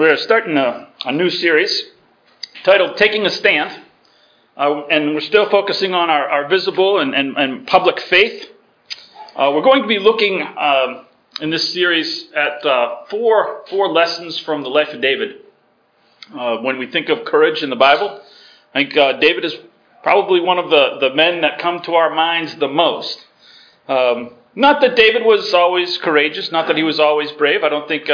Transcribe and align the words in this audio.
We're 0.00 0.16
starting 0.16 0.56
a, 0.56 0.88
a 1.04 1.12
new 1.12 1.28
series 1.28 1.84
titled 2.64 2.96
Taking 2.96 3.26
a 3.26 3.30
Stand. 3.30 3.82
Uh, 4.56 4.86
and 4.86 5.14
we're 5.14 5.20
still 5.20 5.50
focusing 5.50 5.92
on 5.92 6.08
our, 6.08 6.26
our 6.26 6.48
visible 6.48 7.00
and, 7.00 7.14
and, 7.14 7.36
and, 7.36 7.66
public 7.66 8.00
faith. 8.00 8.48
Uh, 9.36 9.52
we're 9.54 9.60
going 9.60 9.82
to 9.82 9.86
be 9.86 9.98
looking 9.98 10.40
um, 10.40 11.04
in 11.42 11.50
this 11.50 11.74
series 11.74 12.32
at 12.34 12.64
uh, 12.64 13.04
four, 13.10 13.62
four 13.68 13.92
lessons 13.92 14.38
from 14.38 14.62
the 14.62 14.70
life 14.70 14.88
of 14.88 15.02
David. 15.02 15.42
Uh, 16.34 16.56
when 16.62 16.78
we 16.78 16.86
think 16.86 17.10
of 17.10 17.26
courage 17.26 17.62
in 17.62 17.68
the 17.68 17.76
Bible, 17.76 18.22
I 18.74 18.84
think 18.84 18.96
uh, 18.96 19.18
David 19.18 19.44
is 19.44 19.54
probably 20.02 20.40
one 20.40 20.58
of 20.58 20.70
the, 20.70 20.96
the 20.98 21.14
men 21.14 21.42
that 21.42 21.58
come 21.58 21.82
to 21.82 21.92
our 21.96 22.14
minds 22.14 22.54
the 22.54 22.68
most. 22.68 23.26
Um, 23.86 24.30
not 24.54 24.80
that 24.80 24.96
David 24.96 25.26
was 25.26 25.52
always 25.52 25.98
courageous, 25.98 26.50
not 26.50 26.68
that 26.68 26.78
he 26.78 26.84
was 26.84 26.98
always 26.98 27.30
brave. 27.32 27.62
I 27.62 27.68
don't 27.68 27.86
think 27.86 28.08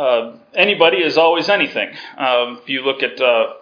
uh, 0.00 0.36
anybody 0.54 0.96
is 0.98 1.18
always 1.18 1.50
anything. 1.50 1.90
Um, 2.16 2.60
if 2.62 2.68
you 2.70 2.82
look 2.82 3.02
at, 3.02 3.20
uh, 3.20 3.54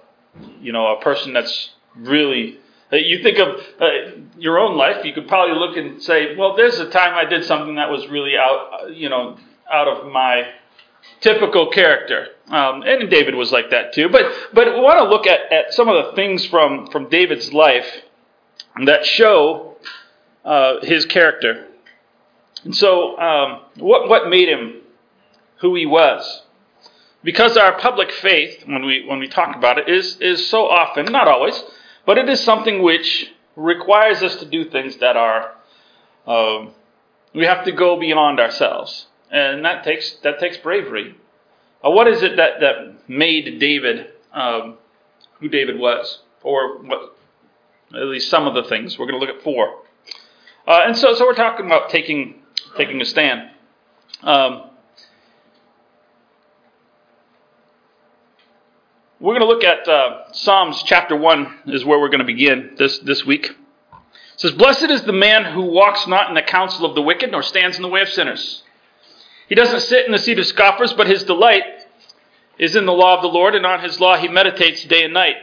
you 0.60 0.72
know, 0.72 0.96
a 0.96 1.00
person 1.00 1.32
that's 1.32 1.70
really, 1.96 2.58
uh, 2.92 2.96
you 2.96 3.24
think 3.24 3.38
of 3.40 3.60
uh, 3.80 3.86
your 4.38 4.60
own 4.60 4.77
life, 4.77 5.04
you 5.04 5.12
could 5.12 5.27
probably 5.27 5.56
look 5.56 5.77
and 5.77 6.00
say, 6.00 6.36
well, 6.36 6.54
there's 6.54 6.78
a 6.78 6.88
time 6.90 7.14
I 7.14 7.28
did 7.28 7.44
something 7.44 7.74
that 7.74 7.90
was 7.90 8.06
really 8.06 8.36
out, 8.36 8.70
uh, 8.72 8.86
you 8.86 9.08
know, 9.08 9.36
out 9.68 9.88
of 9.88 10.12
my 10.12 10.52
typical 11.20 11.70
character. 11.70 12.28
Um, 12.46 12.82
and 12.82 13.10
David 13.10 13.34
was 13.34 13.50
like 13.50 13.70
that 13.70 13.92
too. 13.92 14.08
But 14.08 14.32
but 14.55 14.74
we 14.74 14.80
want 14.80 14.98
to 15.00 15.08
look 15.08 15.27
at, 15.27 15.52
at 15.52 15.74
some 15.74 15.88
of 15.88 16.06
the 16.06 16.12
things 16.12 16.46
from, 16.46 16.86
from 16.86 17.08
David's 17.08 17.52
life 17.52 18.02
that 18.84 19.05
show 19.05 19.77
his 20.82 21.05
character. 21.05 21.66
And 22.62 22.74
so, 22.74 23.18
um, 23.18 23.60
what 23.77 24.08
what 24.08 24.28
made 24.28 24.48
him 24.48 24.82
who 25.58 25.74
he 25.74 25.86
was? 25.86 26.42
Because 27.22 27.56
our 27.56 27.78
public 27.78 28.10
faith, 28.12 28.62
when 28.66 28.84
we 28.84 29.04
when 29.06 29.18
we 29.18 29.28
talk 29.28 29.56
about 29.56 29.78
it, 29.78 29.88
is 29.88 30.19
is 30.20 30.48
so 30.48 30.66
often, 30.66 31.06
not 31.06 31.28
always, 31.28 31.62
but 32.06 32.16
it 32.16 32.28
is 32.28 32.41
something 32.41 32.83
which 32.83 33.30
requires 33.56 34.22
us 34.22 34.36
to 34.36 34.46
do 34.46 34.70
things 34.70 34.96
that 34.98 35.16
are 35.16 35.55
um, 36.27 36.72
we 37.34 37.44
have 37.44 37.64
to 37.64 37.72
go 37.72 37.98
beyond 37.98 38.38
ourselves, 38.38 39.06
and 39.30 39.64
that 39.64 39.83
takes 39.83 40.12
that 40.22 40.38
takes 40.38 40.56
bravery. 40.58 41.16
Uh, 41.84 41.90
what 41.90 42.06
is 42.06 42.22
it 42.22 42.36
that 42.36 42.61
that 42.61 43.08
made 43.08 43.58
David 43.58 44.12
um, 44.33 44.78
who 45.40 45.48
David 45.48 45.78
was, 45.78 46.20
or 46.42 46.78
what? 46.83 47.16
At 47.94 48.05
least 48.05 48.28
some 48.28 48.46
of 48.46 48.55
the 48.55 48.64
things. 48.64 48.98
We're 48.98 49.06
going 49.06 49.18
to 49.18 49.27
look 49.27 49.34
at 49.34 49.42
four. 49.42 49.80
Uh, 50.66 50.83
and 50.84 50.94
so, 50.94 51.14
so 51.14 51.24
we're 51.24 51.33
talking 51.33 51.64
about 51.64 51.88
taking 51.88 52.42
taking 52.77 53.00
a 53.00 53.05
stand. 53.05 53.50
Um, 54.22 54.67
we're 59.20 59.38
going 59.38 59.47
to 59.47 59.52
look 59.52 59.64
at 59.64 59.88
uh, 59.88 60.33
Psalms 60.33 60.83
chapter 60.84 61.16
one 61.16 61.58
is 61.66 61.84
where 61.84 61.98
we're 61.98 62.08
going 62.08 62.20
to 62.20 62.24
begin 62.24 62.74
this 62.78 62.98
this 63.00 63.27
week. 63.27 63.47
It 63.47 63.56
says, 64.36 64.52
"Blessed 64.52 64.91
is 64.91 65.02
the 65.02 65.12
man 65.12 65.44
who 65.44 65.62
walks 65.62 66.06
not 66.06 66.28
in 66.28 66.34
the 66.34 66.42
counsel 66.42 66.84
of 66.84 66.94
the 66.94 67.02
wicked, 67.02 67.33
nor 67.33 67.42
stands 67.42 67.77
in 67.77 67.83
the 67.83 67.89
way 67.89 68.00
of 68.00 68.08
sinners. 68.08 68.62
He 69.48 69.55
doesn't 69.55 69.80
sit 69.80 70.06
in 70.06 70.12
the 70.12 70.19
seat 70.19 70.39
of 70.39 70.46
scoffers, 70.46 70.92
but 70.92 71.08
his 71.08 71.24
delight 71.24 71.64
is 72.58 72.77
in 72.77 72.86
the 72.86 72.92
law 72.92 73.16
of 73.16 73.22
the 73.22 73.28
Lord, 73.28 73.55
and 73.55 73.66
on 73.66 73.80
his 73.80 73.98
law 73.98 74.16
he 74.16 74.28
meditates 74.28 74.84
day 74.84 75.05
and 75.05 75.14
night. 75.14 75.36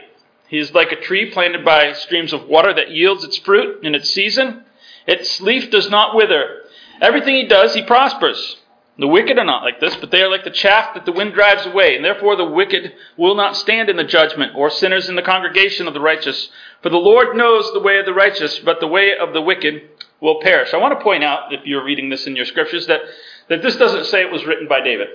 He 0.48 0.58
is 0.58 0.72
like 0.72 0.92
a 0.92 1.00
tree 1.00 1.30
planted 1.30 1.64
by 1.64 1.92
streams 1.92 2.32
of 2.32 2.46
water 2.46 2.72
that 2.72 2.90
yields 2.90 3.24
its 3.24 3.36
fruit 3.36 3.84
in 3.84 3.94
its 3.94 4.08
season." 4.10 4.64
Its 5.06 5.40
leaf 5.40 5.70
does 5.70 5.88
not 5.88 6.16
wither. 6.16 6.62
Everything 7.00 7.36
he 7.36 7.46
does, 7.46 7.74
he 7.74 7.82
prospers. 7.82 8.56
The 8.98 9.06
wicked 9.06 9.38
are 9.38 9.44
not 9.44 9.62
like 9.62 9.78
this, 9.78 9.94
but 9.96 10.10
they 10.10 10.22
are 10.22 10.30
like 10.30 10.44
the 10.44 10.50
chaff 10.50 10.94
that 10.94 11.04
the 11.04 11.12
wind 11.12 11.34
drives 11.34 11.66
away, 11.66 11.96
and 11.96 12.04
therefore 12.04 12.34
the 12.34 12.46
wicked 12.46 12.94
will 13.18 13.34
not 13.34 13.56
stand 13.56 13.90
in 13.90 13.96
the 13.96 14.04
judgment, 14.04 14.52
or 14.56 14.70
sinners 14.70 15.08
in 15.08 15.16
the 15.16 15.22
congregation 15.22 15.86
of 15.86 15.92
the 15.92 16.00
righteous. 16.00 16.48
For 16.82 16.88
the 16.88 16.96
Lord 16.96 17.36
knows 17.36 17.70
the 17.72 17.80
way 17.80 17.98
of 17.98 18.06
the 18.06 18.14
righteous, 18.14 18.58
but 18.60 18.80
the 18.80 18.86
way 18.86 19.12
of 19.14 19.34
the 19.34 19.42
wicked 19.42 19.82
will 20.20 20.40
perish. 20.40 20.72
I 20.72 20.78
want 20.78 20.98
to 20.98 21.04
point 21.04 21.22
out, 21.22 21.52
if 21.52 21.66
you're 21.66 21.84
reading 21.84 22.08
this 22.08 22.26
in 22.26 22.36
your 22.36 22.46
scriptures, 22.46 22.86
that, 22.86 23.02
that 23.48 23.62
this 23.62 23.76
doesn't 23.76 24.06
say 24.06 24.22
it 24.22 24.32
was 24.32 24.46
written 24.46 24.66
by 24.66 24.80
David. 24.80 25.08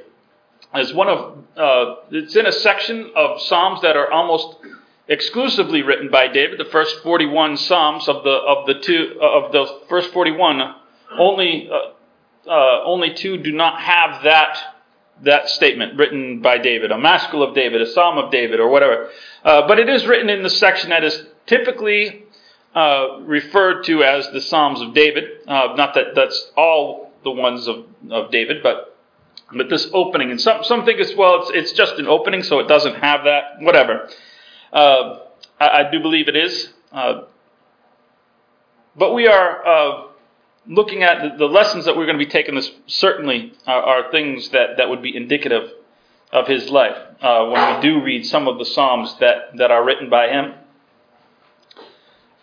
As 0.74 0.94
one 0.94 1.10
of, 1.10 1.38
uh, 1.58 1.96
it's 2.12 2.36
in 2.36 2.46
a 2.46 2.52
section 2.52 3.12
of 3.16 3.42
Psalms 3.42 3.82
that 3.82 3.98
are 3.98 4.12
almost 4.12 4.58
exclusively 5.08 5.82
written 5.82 6.10
by 6.12 6.28
David. 6.28 6.60
The 6.60 6.70
first 6.72 6.98
41 7.00 7.58
Psalms 7.58 8.08
of 8.08 8.24
the 8.24 8.30
of 8.30 8.68
the 8.68 8.76
two 8.76 9.20
of 9.20 9.52
the 9.52 9.82
first 9.90 10.14
41, 10.14 10.76
only 11.18 11.70
uh, 11.70 11.92
uh, 12.48 12.84
only 12.84 13.14
two 13.14 13.38
do 13.38 13.52
not 13.52 13.82
have 13.82 14.24
that 14.24 14.58
that 15.24 15.50
statement 15.50 15.98
written 15.98 16.42
by 16.42 16.58
David, 16.58 16.92
a 16.92 16.98
maskil 16.98 17.44
of 17.44 17.54
David, 17.54 17.82
a 17.82 17.86
psalm 17.86 18.18
of 18.18 18.32
David, 18.32 18.60
or 18.60 18.70
whatever. 18.70 19.10
Uh, 19.44 19.68
but 19.68 19.78
it 19.78 19.88
is 19.88 20.08
written 20.08 20.30
in 20.30 20.42
the 20.42 20.50
section 20.50 20.90
that 20.90 21.04
is 21.04 21.26
typically 21.46 22.26
uh, 22.74 23.20
referred 23.22 23.84
to 23.84 24.04
as 24.04 24.30
the 24.32 24.42
Psalms 24.42 24.82
of 24.82 24.94
David. 24.94 25.26
Uh, 25.48 25.74
not 25.76 25.94
that 25.94 26.16
that's 26.16 26.52
all 26.56 27.12
the 27.24 27.32
ones 27.32 27.68
of, 27.68 27.86
of 28.10 28.32
David, 28.32 28.64
but 28.64 28.98
but 29.54 29.70
this 29.70 29.90
opening, 29.94 30.32
and 30.32 30.40
some 30.40 30.64
some 30.64 30.86
think 30.86 31.00
as 31.00 31.14
well 31.16 31.42
it's 31.42 31.52
it's 31.54 31.72
just 31.74 31.96
an 31.96 32.08
opening, 32.08 32.44
so 32.44 32.60
it 32.60 32.68
doesn't 32.68 32.96
have 32.96 33.26
that. 33.26 33.60
Whatever. 33.60 34.10
Uh, 34.72 35.20
I, 35.60 35.68
I, 35.68 35.92
do 35.92 36.00
believe 36.00 36.30
it 36.30 36.36
is. 36.38 36.72
Uh, 36.94 37.24
but 38.96 39.14
we 39.14 39.28
are 39.28 39.68
uh, 39.68 40.08
looking 40.68 41.04
at 41.04 41.38
the, 41.38 41.46
lessons 41.46 41.86
that 41.86 41.96
we're 41.96 42.06
going 42.06 42.18
to 42.18 42.26
be 42.26 42.30
taking. 42.32 42.56
This 42.56 42.72
certainly 42.88 43.54
are, 43.66 43.82
are, 43.82 44.12
things 44.12 44.50
that, 44.50 44.78
that 44.78 44.90
would 44.90 45.02
be 45.02 45.16
indicative 45.16 45.72
of 46.32 46.48
his 46.48 46.70
life 46.70 46.98
uh, 47.22 47.46
when 47.48 47.76
we 47.76 47.82
do 47.82 48.02
read 48.04 48.26
some 48.26 48.48
of 48.48 48.58
the 48.58 48.66
Psalms 48.66 49.16
that, 49.20 49.58
that 49.58 49.72
are 49.72 49.84
written 49.84 50.10
by 50.10 50.30
him. 50.30 50.54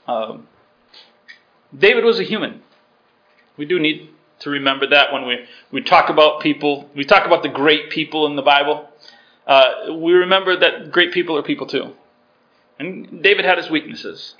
Um, 0.06 0.48
David 1.76 2.04
was 2.04 2.18
a 2.18 2.24
human. 2.24 2.62
We 3.56 3.66
do 3.66 3.78
need 3.78 4.10
to 4.40 4.50
remember 4.50 4.86
that 4.88 5.12
when 5.12 5.26
we, 5.26 5.44
we 5.70 5.82
talk 5.82 6.10
about 6.10 6.40
people, 6.40 6.88
we 6.94 7.04
talk 7.04 7.26
about 7.26 7.42
the 7.42 7.48
great 7.48 7.90
people 7.90 8.26
in 8.26 8.36
the 8.36 8.42
Bible. 8.42 8.88
Uh, 9.46 9.94
we 9.94 10.12
remember 10.12 10.58
that 10.58 10.92
great 10.92 11.12
people 11.12 11.36
are 11.36 11.42
people 11.42 11.66
too. 11.66 11.92
And 12.78 13.22
David 13.22 13.44
had 13.44 13.58
his 13.58 13.68
weaknesses. 13.68 14.34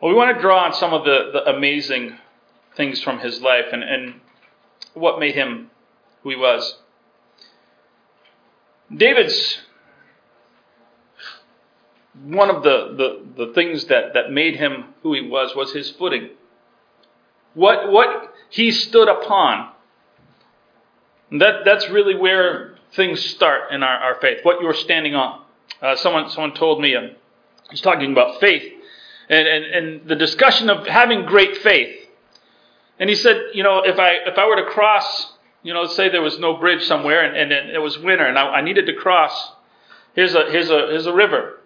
Well, 0.00 0.10
we 0.10 0.16
want 0.16 0.34
to 0.34 0.40
draw 0.40 0.64
on 0.64 0.72
some 0.74 0.92
of 0.92 1.04
the, 1.04 1.30
the 1.32 1.50
amazing 1.50 2.18
things 2.78 3.02
from 3.02 3.18
his 3.18 3.42
life 3.42 3.66
and, 3.72 3.82
and 3.82 4.14
what 4.94 5.20
made 5.20 5.34
him 5.34 5.70
who 6.22 6.30
he 6.30 6.36
was. 6.36 6.78
David's 8.96 9.58
one 12.24 12.48
of 12.48 12.62
the, 12.62 12.94
the, 13.36 13.46
the 13.46 13.52
things 13.52 13.84
that, 13.86 14.14
that 14.14 14.32
made 14.32 14.56
him 14.56 14.86
who 15.02 15.12
he 15.12 15.20
was 15.20 15.54
was 15.54 15.72
his 15.74 15.90
footing. 15.90 16.30
What, 17.52 17.92
what 17.92 18.32
he 18.48 18.70
stood 18.70 19.08
upon. 19.08 19.72
That, 21.32 21.64
that's 21.64 21.90
really 21.90 22.14
where 22.14 22.76
things 22.94 23.22
start 23.22 23.70
in 23.72 23.82
our, 23.82 23.98
our 23.98 24.20
faith, 24.20 24.38
what 24.42 24.62
you're 24.62 24.72
standing 24.72 25.14
on. 25.14 25.42
Uh, 25.82 25.94
someone, 25.96 26.30
someone 26.30 26.54
told 26.54 26.80
me, 26.80 26.96
um, 26.96 27.10
He's 27.70 27.82
talking 27.82 28.12
about 28.12 28.40
faith 28.40 28.72
and, 29.28 29.46
and, 29.46 29.64
and 29.64 30.08
the 30.08 30.16
discussion 30.16 30.70
of 30.70 30.86
having 30.86 31.26
great 31.26 31.58
faith. 31.58 32.07
And 32.98 33.08
he 33.08 33.16
said, 33.16 33.36
you 33.54 33.62
know, 33.62 33.82
if 33.84 33.98
I 33.98 34.10
if 34.26 34.38
I 34.38 34.46
were 34.46 34.56
to 34.56 34.70
cross, 34.70 35.32
you 35.62 35.72
know, 35.72 35.86
say 35.86 36.08
there 36.08 36.22
was 36.22 36.38
no 36.38 36.56
bridge 36.56 36.84
somewhere 36.84 37.24
and, 37.24 37.52
and 37.52 37.70
it 37.70 37.78
was 37.78 37.98
winter 37.98 38.26
and 38.26 38.38
I, 38.38 38.46
I 38.46 38.60
needed 38.60 38.86
to 38.86 38.94
cross, 38.94 39.52
here's 40.14 40.34
a 40.34 40.50
here's 40.50 40.70
a 40.70 40.88
here's 40.88 41.06
a 41.06 41.14
river. 41.14 41.60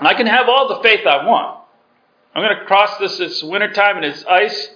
I 0.00 0.14
can 0.14 0.26
have 0.26 0.48
all 0.48 0.68
the 0.68 0.82
faith 0.82 1.06
I 1.06 1.26
want. 1.26 1.60
I'm 2.34 2.42
going 2.42 2.58
to 2.58 2.64
cross 2.64 2.96
this. 2.98 3.20
It's 3.20 3.42
wintertime 3.42 3.96
and 3.96 4.06
it's 4.06 4.24
ice. 4.24 4.70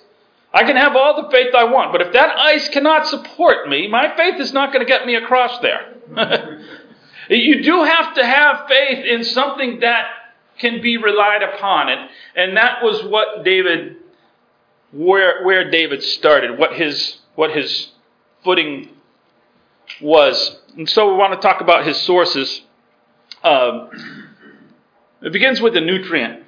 I 0.52 0.64
can 0.64 0.76
have 0.76 0.94
all 0.94 1.22
the 1.22 1.30
faith 1.30 1.54
I 1.54 1.64
want, 1.64 1.92
but 1.92 2.00
if 2.00 2.12
that 2.12 2.38
ice 2.38 2.68
cannot 2.68 3.06
support 3.06 3.68
me, 3.68 3.88
my 3.88 4.16
faith 4.16 4.40
is 4.40 4.52
not 4.52 4.72
going 4.72 4.84
to 4.84 4.90
get 4.90 5.06
me 5.06 5.14
across 5.14 5.58
there. 5.60 5.94
you 7.28 7.62
do 7.62 7.82
have 7.82 8.14
to 8.14 8.24
have 8.24 8.66
faith 8.68 9.04
in 9.04 9.24
something 9.24 9.80
that 9.80 10.06
can 10.58 10.80
be 10.80 10.96
relied 10.96 11.42
upon. 11.42 11.88
And, 11.90 12.10
and 12.34 12.56
that 12.56 12.82
was 12.82 13.04
what 13.04 13.44
David, 13.44 13.96
where, 14.92 15.44
where 15.44 15.70
David 15.70 16.02
started, 16.02 16.58
what 16.58 16.74
his, 16.74 17.18
what 17.34 17.50
his 17.50 17.88
footing 18.44 18.90
was. 20.00 20.58
And 20.76 20.88
so 20.88 21.10
we 21.10 21.16
want 21.16 21.40
to 21.40 21.46
talk 21.46 21.60
about 21.60 21.86
his 21.86 21.96
sources. 22.02 22.62
Um, 23.42 23.90
it 25.22 25.32
begins 25.32 25.60
with 25.60 25.74
the 25.74 25.80
nutrient. 25.80 26.44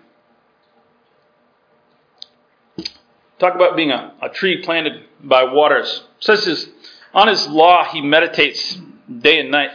Talk 3.38 3.54
about 3.54 3.76
being 3.76 3.90
a, 3.90 4.14
a 4.20 4.28
tree 4.28 4.62
planted 4.62 5.04
by 5.22 5.44
waters. 5.44 6.02
It 6.18 6.24
says 6.24 6.44
his, 6.44 6.68
on 7.14 7.28
his 7.28 7.46
law 7.48 7.84
he 7.84 8.00
meditates 8.00 8.78
day 9.20 9.40
and 9.40 9.50
night. 9.50 9.70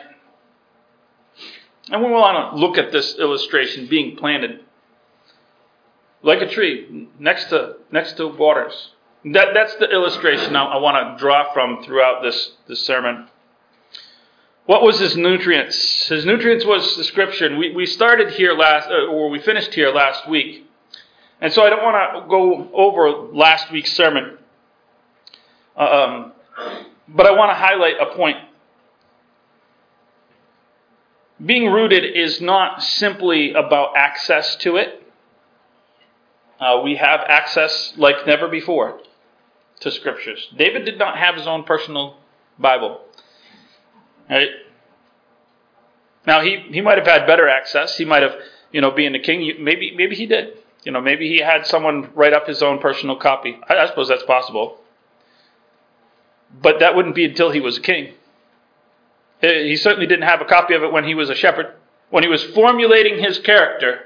And 1.89 2.03
we 2.03 2.09
want 2.09 2.53
to 2.53 2.59
look 2.59 2.77
at 2.77 2.91
this 2.91 3.17
illustration 3.17 3.87
being 3.87 4.15
planted 4.15 4.61
like 6.23 6.41
a 6.41 6.47
tree 6.47 7.09
next 7.19 7.45
to 7.49 7.75
next 7.91 8.13
to 8.17 8.27
waters. 8.27 8.89
That, 9.25 9.49
that's 9.53 9.75
the 9.75 9.89
illustration 9.89 10.55
I, 10.55 10.65
I 10.65 10.77
want 10.77 11.17
to 11.17 11.21
draw 11.21 11.53
from 11.53 11.83
throughout 11.83 12.21
this, 12.21 12.51
this 12.67 12.83
sermon. 12.83 13.29
What 14.65 14.81
was 14.81 14.99
his 14.99 15.15
nutrients? 15.15 16.07
His 16.07 16.25
nutrients 16.25 16.65
was 16.65 16.97
the 16.97 17.03
scripture. 17.05 17.55
We, 17.55 17.73
we 17.73 17.85
started 17.85 18.31
here 18.31 18.53
last, 18.53 18.89
uh, 18.89 19.07
or 19.07 19.29
we 19.29 19.39
finished 19.39 19.73
here 19.73 19.93
last 19.93 20.27
week. 20.27 20.65
And 21.39 21.53
so 21.53 21.63
I 21.63 21.69
don't 21.69 21.83
want 21.83 22.23
to 22.23 22.29
go 22.29 22.69
over 22.73 23.11
last 23.33 23.71
week's 23.71 23.93
sermon. 23.93 24.37
Um, 25.75 26.33
but 27.07 27.25
I 27.25 27.31
want 27.31 27.51
to 27.51 27.55
highlight 27.55 27.95
a 27.99 28.15
point. 28.15 28.37
Being 31.45 31.71
rooted 31.71 32.05
is 32.05 32.39
not 32.39 32.81
simply 32.81 33.53
about 33.53 33.97
access 33.97 34.55
to 34.57 34.77
it. 34.77 35.02
Uh, 36.63 36.79
we 36.81 36.95
have 36.95 37.19
access 37.27 37.93
like 37.97 38.25
never 38.25 38.47
before 38.47 39.01
to 39.81 39.91
scriptures. 39.91 40.47
David 40.57 40.85
did 40.85 40.97
not 40.97 41.17
have 41.17 41.35
his 41.35 41.45
own 41.45 41.65
personal 41.65 42.15
Bible. 42.57 43.01
Right? 44.29 44.47
Now 46.25 46.41
he, 46.41 46.59
he 46.71 46.79
might 46.79 46.97
have 46.97 47.05
had 47.05 47.27
better 47.27 47.49
access. 47.49 47.97
He 47.97 48.05
might 48.05 48.23
have, 48.23 48.35
you 48.71 48.79
know, 48.79 48.91
being 48.91 49.11
the 49.11 49.19
king, 49.19 49.53
maybe 49.59 49.93
maybe 49.93 50.15
he 50.15 50.25
did. 50.25 50.57
You 50.85 50.93
know, 50.93 51.01
maybe 51.01 51.27
he 51.27 51.39
had 51.39 51.65
someone 51.65 52.11
write 52.15 52.31
up 52.31 52.47
his 52.47 52.63
own 52.63 52.79
personal 52.79 53.17
copy. 53.17 53.59
I, 53.67 53.75
I 53.75 53.87
suppose 53.87 54.07
that's 54.07 54.23
possible. 54.23 54.77
But 56.61 56.79
that 56.79 56.95
wouldn't 56.95 57.15
be 57.15 57.25
until 57.25 57.51
he 57.51 57.59
was 57.59 57.77
a 57.77 57.81
king. 57.81 58.13
He 59.41 59.75
certainly 59.75 60.07
didn't 60.07 60.29
have 60.29 60.39
a 60.39 60.45
copy 60.45 60.75
of 60.75 60.83
it 60.83 60.93
when 60.93 61.03
he 61.03 61.13
was 61.13 61.29
a 61.29 61.35
shepherd. 61.35 61.73
When 62.09 62.23
he 62.23 62.29
was 62.29 62.41
formulating 62.41 63.21
his 63.21 63.39
character, 63.39 64.03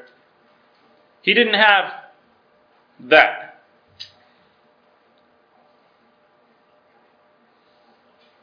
he 1.21 1.35
didn't 1.35 1.53
have 1.53 2.06
that. 2.99 3.61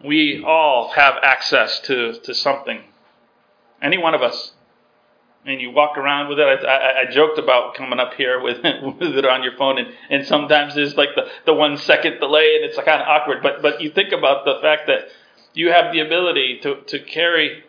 We 0.05 0.45
all 0.47 0.91
have 0.95 1.15
access 1.23 1.81
to, 1.81 2.13
to 2.21 2.35
something. 2.35 2.83
Any 3.83 3.97
one 3.97 4.15
of 4.15 4.23
us. 4.23 4.53
And 5.47 5.61
you 5.61 5.71
walk 5.71 5.99
around 5.99 6.29
with 6.29 6.39
it. 6.39 6.43
I, 6.43 6.65
I, 6.65 7.01
I 7.03 7.11
joked 7.11 7.39
about 7.39 7.75
coming 7.75 7.99
up 8.01 8.15
here 8.15 8.41
with, 8.41 8.59
with 8.63 9.17
it 9.17 9.27
on 9.27 9.43
your 9.43 9.57
phone, 9.57 9.79
and, 9.79 9.89
and 10.09 10.27
sometimes 10.27 10.75
there's 10.75 10.97
like 10.97 11.11
the, 11.15 11.29
the 11.45 11.53
one 11.53 11.77
second 11.77 12.19
delay, 12.19 12.57
and 12.57 12.65
it's 12.65 12.77
kind 12.77 13.03
of 13.03 13.09
awkward. 13.09 13.43
But 13.43 13.61
but 13.61 13.83
you 13.83 13.91
think 13.91 14.13
about 14.13 14.47
the 14.47 14.59
fact 14.63 14.87
that 14.87 15.09
you 15.53 15.71
have 15.71 15.93
the 15.93 16.01
ability 16.01 16.61
to, 16.63 16.77
to 16.83 16.99
carry 16.99 17.63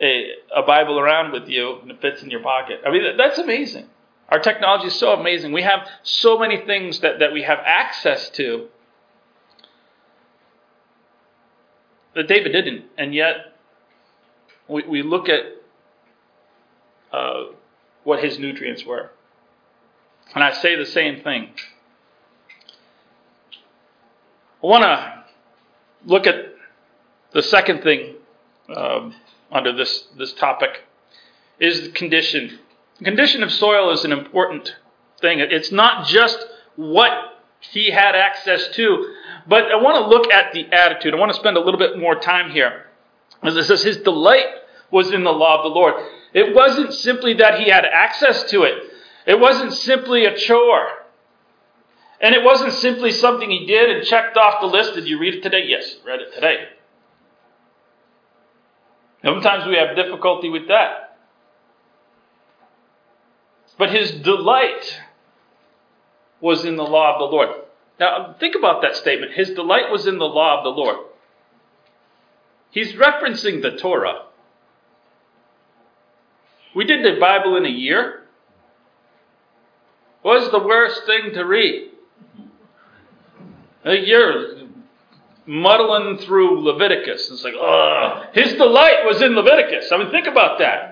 a, 0.00 0.30
a 0.56 0.62
Bible 0.62 0.98
around 0.98 1.32
with 1.32 1.48
you, 1.48 1.78
and 1.82 1.90
it 1.90 2.00
fits 2.00 2.22
in 2.22 2.30
your 2.30 2.40
pocket. 2.40 2.80
I 2.86 2.90
mean, 2.90 3.16
that's 3.16 3.38
amazing. 3.38 3.86
Our 4.30 4.38
technology 4.38 4.86
is 4.86 4.94
so 4.94 5.12
amazing. 5.12 5.52
We 5.52 5.62
have 5.62 5.88
so 6.02 6.38
many 6.38 6.58
things 6.58 7.00
that, 7.00 7.18
that 7.18 7.32
we 7.32 7.42
have 7.42 7.58
access 7.64 8.30
to 8.30 8.68
that 12.14 12.28
David 12.28 12.52
didn't. 12.52 12.84
And 12.96 13.14
yet, 13.14 13.56
we, 14.68 14.84
we 14.84 15.02
look 15.02 15.28
at 15.28 15.40
uh, 17.12 17.44
what 18.04 18.22
his 18.22 18.38
nutrients 18.38 18.84
were. 18.84 19.10
And 20.34 20.44
I 20.44 20.52
say 20.52 20.76
the 20.76 20.86
same 20.86 21.22
thing. 21.22 21.50
I 24.62 24.66
want 24.66 24.84
to 24.84 25.24
look 26.04 26.26
at 26.26 26.54
the 27.32 27.42
second 27.42 27.82
thing 27.82 28.14
um, 28.74 29.14
under 29.50 29.72
this, 29.72 30.06
this 30.16 30.32
topic 30.34 30.84
is 31.58 31.82
the 31.82 31.88
condition. 31.90 32.60
Condition 33.02 33.42
of 33.42 33.50
soil 33.52 33.90
is 33.90 34.04
an 34.04 34.12
important 34.12 34.76
thing. 35.20 35.40
It's 35.40 35.72
not 35.72 36.06
just 36.06 36.38
what 36.76 37.12
he 37.60 37.90
had 37.90 38.14
access 38.14 38.68
to, 38.68 39.14
but 39.46 39.64
I 39.70 39.76
want 39.76 39.96
to 40.04 40.08
look 40.08 40.32
at 40.32 40.52
the 40.52 40.66
attitude. 40.72 41.14
I 41.14 41.18
want 41.18 41.32
to 41.32 41.38
spend 41.38 41.56
a 41.56 41.60
little 41.60 41.78
bit 41.78 41.98
more 41.98 42.14
time 42.14 42.50
here. 42.50 42.86
As 43.42 43.56
it 43.56 43.64
says, 43.64 43.82
his 43.82 43.98
delight 43.98 44.46
was 44.90 45.12
in 45.12 45.24
the 45.24 45.32
law 45.32 45.58
of 45.58 45.62
the 45.62 45.68
Lord. 45.68 45.94
It 46.34 46.54
wasn't 46.54 46.92
simply 46.92 47.34
that 47.34 47.60
he 47.60 47.70
had 47.70 47.84
access 47.84 48.44
to 48.50 48.64
it, 48.64 48.74
it 49.26 49.38
wasn't 49.38 49.72
simply 49.72 50.24
a 50.26 50.36
chore. 50.36 50.88
And 52.22 52.34
it 52.34 52.44
wasn't 52.44 52.74
simply 52.74 53.12
something 53.12 53.50
he 53.50 53.64
did 53.64 53.88
and 53.88 54.06
checked 54.06 54.36
off 54.36 54.60
the 54.60 54.66
list. 54.66 54.92
Did 54.92 55.08
you 55.08 55.18
read 55.18 55.36
it 55.36 55.42
today? 55.42 55.64
Yes, 55.66 55.96
read 56.04 56.20
it 56.20 56.34
today. 56.34 56.68
Sometimes 59.24 59.66
we 59.66 59.76
have 59.76 59.96
difficulty 59.96 60.50
with 60.50 60.68
that. 60.68 61.09
But 63.80 63.94
his 63.94 64.10
delight 64.10 65.00
was 66.38 66.66
in 66.66 66.76
the 66.76 66.84
law 66.84 67.14
of 67.14 67.18
the 67.18 67.34
Lord. 67.34 67.48
Now, 67.98 68.36
think 68.38 68.54
about 68.54 68.82
that 68.82 68.94
statement. 68.94 69.32
His 69.32 69.52
delight 69.52 69.90
was 69.90 70.06
in 70.06 70.18
the 70.18 70.26
law 70.26 70.58
of 70.58 70.64
the 70.64 70.68
Lord. 70.68 70.98
He's 72.72 72.92
referencing 72.92 73.62
the 73.62 73.78
Torah. 73.78 74.26
We 76.74 76.84
did 76.84 77.02
the 77.02 77.18
Bible 77.18 77.56
in 77.56 77.64
a 77.64 77.70
year. 77.70 78.24
What 80.20 80.40
was 80.42 80.50
the 80.50 80.58
worst 80.58 81.06
thing 81.06 81.32
to 81.32 81.42
read? 81.44 81.92
A 83.86 83.94
year 83.94 84.58
muddling 85.46 86.18
through 86.18 86.60
Leviticus. 86.60 87.30
It's 87.30 87.42
like, 87.42 87.54
oh, 87.56 88.24
his 88.34 88.52
delight 88.52 89.06
was 89.06 89.22
in 89.22 89.34
Leviticus. 89.34 89.90
I 89.90 89.96
mean, 89.96 90.10
think 90.10 90.26
about 90.26 90.58
that. 90.58 90.89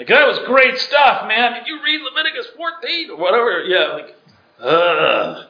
Like, 0.00 0.08
that 0.08 0.26
was 0.26 0.38
great 0.46 0.78
stuff, 0.78 1.28
man. 1.28 1.52
Did 1.52 1.66
you 1.66 1.78
read 1.84 2.00
Leviticus 2.00 2.46
14 2.56 3.10
or 3.10 3.16
whatever? 3.18 3.64
Yeah, 3.64 3.92
like, 3.92 4.16
ugh. 4.58 5.46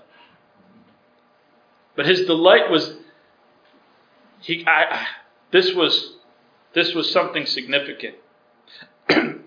But 1.95 2.07
his 2.07 2.23
delight 2.23 2.69
was, 2.69 2.95
he, 4.41 4.65
I, 4.67 5.07
this 5.53 5.73
was 5.73 6.17
this 6.75 6.95
was 6.95 7.13
something 7.13 7.47
significant. 7.47 8.17
I 9.09 9.39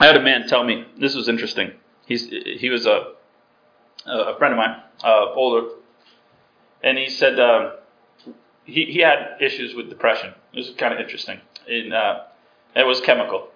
had 0.00 0.16
a 0.16 0.22
man 0.22 0.48
tell 0.48 0.64
me 0.64 0.84
this 0.98 1.14
was 1.14 1.28
interesting. 1.28 1.70
He's 2.06 2.28
he 2.28 2.68
was 2.68 2.84
a 2.84 3.12
a 4.06 4.36
friend 4.38 4.54
of 4.54 4.58
mine, 4.58 4.82
uh, 5.04 5.32
older, 5.36 5.68
and 6.82 6.98
he 6.98 7.08
said 7.08 7.38
um, 7.38 7.74
he 8.64 8.86
he 8.86 8.98
had 8.98 9.36
issues 9.40 9.72
with 9.72 9.88
depression. 9.88 10.34
It 10.52 10.56
was 10.56 10.72
kind 10.76 10.92
of 10.92 10.98
interesting. 10.98 11.40
In 11.68 11.92
uh, 11.92 12.24
it 12.76 12.86
was 12.86 13.00
chemical 13.00 13.48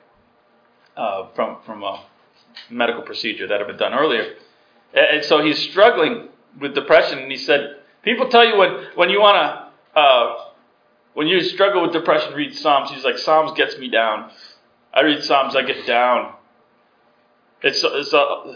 uh, 0.97 1.29
from 1.35 1.59
from 1.65 1.83
a 1.83 2.05
medical 2.71 3.03
procedure 3.03 3.47
that 3.47 3.59
had 3.59 3.67
been 3.67 3.77
done 3.77 3.95
earlier, 3.95 4.35
and 4.95 5.25
so 5.25 5.43
he's 5.43 5.59
struggling 5.59 6.29
with 6.61 6.75
depression. 6.75 7.19
And 7.19 7.31
he 7.31 7.39
said, 7.39 7.77
people 8.03 8.29
tell 8.29 8.47
you 8.47 8.57
when 8.57 8.71
when 8.95 9.11
you 9.11 9.21
want 9.21 9.37
to 9.37 10.01
uh, 10.01 10.45
when 11.15 11.27
you 11.27 11.41
struggle 11.43 11.83
with 11.83 11.93
depression, 11.93 12.33
read 12.35 12.55
Psalms. 12.55 12.91
He's 12.91 13.03
like, 13.03 13.19
Psalms 13.19 13.51
gets 13.57 13.77
me 13.77 13.89
down. 13.89 14.31
I 14.95 15.01
read 15.01 15.23
Psalms, 15.25 15.57
I 15.57 15.63
get 15.63 15.85
down. 15.85 16.35
It's, 17.61 17.83
it's 17.83 18.15
uh, 18.15 18.55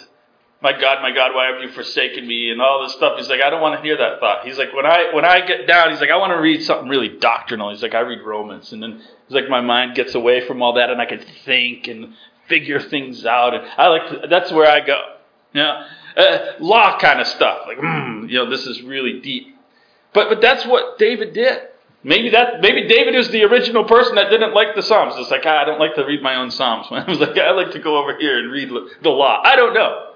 my 0.62 0.72
God, 0.72 1.02
my 1.02 1.10
God, 1.10 1.34
why 1.34 1.50
have 1.52 1.60
you 1.60 1.70
forsaken 1.72 2.26
me? 2.26 2.50
And 2.50 2.62
all 2.62 2.82
this 2.82 2.92
stuff. 2.92 3.18
He's 3.18 3.28
like, 3.28 3.40
I 3.40 3.50
don't 3.50 3.60
want 3.60 3.76
to 3.76 3.82
hear 3.82 3.96
that 3.96 4.20
thought. 4.20 4.46
He's 4.46 4.58
like, 4.58 4.72
when 4.72 4.86
I 4.86 5.12
when 5.12 5.24
I 5.24 5.44
get 5.44 5.66
down, 5.66 5.90
he's 5.90 6.00
like, 6.00 6.10
I 6.10 6.16
want 6.16 6.30
to 6.30 6.40
read 6.40 6.62
something 6.62 6.88
really 6.88 7.08
doctrinal. 7.08 7.70
He's 7.70 7.82
like, 7.82 7.94
I 7.94 8.00
read 8.00 8.22
Romans, 8.22 8.72
and 8.72 8.80
then 8.82 9.02
he's 9.26 9.34
like, 9.34 9.48
my 9.48 9.60
mind 9.60 9.96
gets 9.96 10.14
away 10.14 10.46
from 10.46 10.62
all 10.62 10.74
that, 10.74 10.88
and 10.88 11.00
I 11.00 11.06
can 11.06 11.20
think 11.44 11.88
and 11.88 12.14
figure 12.48 12.78
things 12.78 13.26
out. 13.26 13.54
And 13.54 13.64
I 13.76 13.88
like 13.88 14.08
to, 14.10 14.28
that's 14.28 14.52
where 14.52 14.70
I 14.70 14.80
go. 14.86 15.00
You 15.52 15.62
know, 15.62 15.86
uh, 16.16 16.38
law 16.60 16.98
kind 16.98 17.20
of 17.20 17.26
stuff. 17.26 17.66
Like, 17.66 17.78
mm, 17.78 18.30
you 18.30 18.38
know, 18.38 18.48
this 18.48 18.64
is 18.66 18.82
really 18.82 19.20
deep. 19.20 19.56
But 20.12 20.28
but 20.28 20.40
that's 20.40 20.64
what 20.64 20.96
David 20.98 21.32
did. 21.32 21.58
Maybe 22.04 22.30
that 22.30 22.60
maybe 22.60 22.86
David 22.86 23.16
is 23.16 23.28
the 23.30 23.42
original 23.44 23.84
person 23.84 24.14
that 24.14 24.30
didn't 24.30 24.54
like 24.54 24.76
the 24.76 24.82
Psalms. 24.82 25.14
It's 25.16 25.30
like 25.30 25.42
ah, 25.44 25.62
I 25.62 25.64
don't 25.64 25.80
like 25.80 25.96
to 25.96 26.04
read 26.04 26.22
my 26.22 26.36
own 26.36 26.52
Psalms. 26.52 26.86
I 26.90 27.04
was 27.04 27.18
like 27.18 27.36
I 27.36 27.50
like 27.50 27.72
to 27.72 27.80
go 27.80 27.96
over 27.96 28.16
here 28.16 28.38
and 28.38 28.52
read 28.52 28.70
the 29.02 29.10
law. 29.10 29.40
I 29.44 29.56
don't 29.56 29.74
know. 29.74 30.11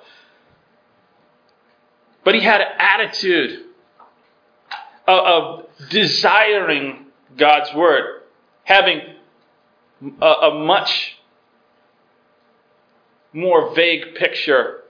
But 2.27 2.35
he 2.35 2.43
had 2.43 2.61
an 2.61 2.67
attitude 2.79 3.65
of, 5.09 5.19
of 5.19 5.89
desiring 5.89 7.07
God's 7.39 7.73
word, 7.73 8.23
having 8.65 9.01
a, 10.21 10.27
a 10.27 10.65
much 10.67 11.17
more 13.33 13.75
vague 13.75 14.17
picture 14.17 14.83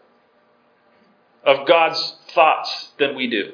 of 1.44 1.68
God's 1.68 2.16
thoughts 2.34 2.88
than 2.98 3.14
we 3.14 3.30
do. 3.30 3.52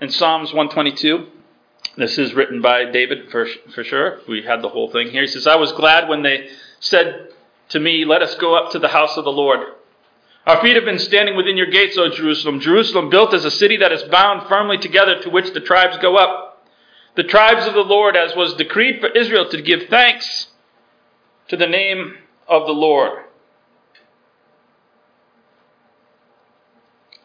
in 0.00 0.10
Psalms 0.10 0.52
122. 0.52 1.26
This 1.96 2.18
is 2.18 2.34
written 2.34 2.60
by 2.60 2.84
David 2.90 3.30
for, 3.30 3.46
for 3.74 3.82
sure. 3.82 4.20
We 4.28 4.42
had 4.42 4.62
the 4.62 4.68
whole 4.68 4.90
thing 4.90 5.10
here. 5.10 5.22
He 5.22 5.28
says, 5.28 5.46
I 5.46 5.56
was 5.56 5.72
glad 5.72 6.08
when 6.08 6.22
they 6.22 6.48
said 6.80 7.30
to 7.70 7.80
me, 7.80 8.04
Let 8.04 8.22
us 8.22 8.34
go 8.34 8.54
up 8.54 8.72
to 8.72 8.78
the 8.78 8.88
house 8.88 9.16
of 9.16 9.24
the 9.24 9.32
Lord. 9.32 9.60
Our 10.46 10.60
feet 10.62 10.76
have 10.76 10.84
been 10.84 11.00
standing 11.00 11.36
within 11.36 11.56
your 11.56 11.70
gates, 11.70 11.98
O 11.98 12.08
Jerusalem. 12.08 12.60
Jerusalem 12.60 13.10
built 13.10 13.34
as 13.34 13.44
a 13.44 13.50
city 13.50 13.78
that 13.78 13.90
is 13.90 14.04
bound 14.04 14.48
firmly 14.48 14.78
together 14.78 15.20
to 15.22 15.30
which 15.30 15.52
the 15.52 15.60
tribes 15.60 15.98
go 15.98 16.16
up. 16.16 16.64
The 17.16 17.24
tribes 17.24 17.66
of 17.66 17.74
the 17.74 17.80
Lord, 17.80 18.16
as 18.16 18.36
was 18.36 18.54
decreed 18.54 19.00
for 19.00 19.08
Israel 19.08 19.48
to 19.48 19.60
give 19.60 19.88
thanks 19.88 20.48
to 21.48 21.56
the 21.56 21.66
name 21.66 22.18
of 22.46 22.66
the 22.66 22.72
Lord. 22.72 23.24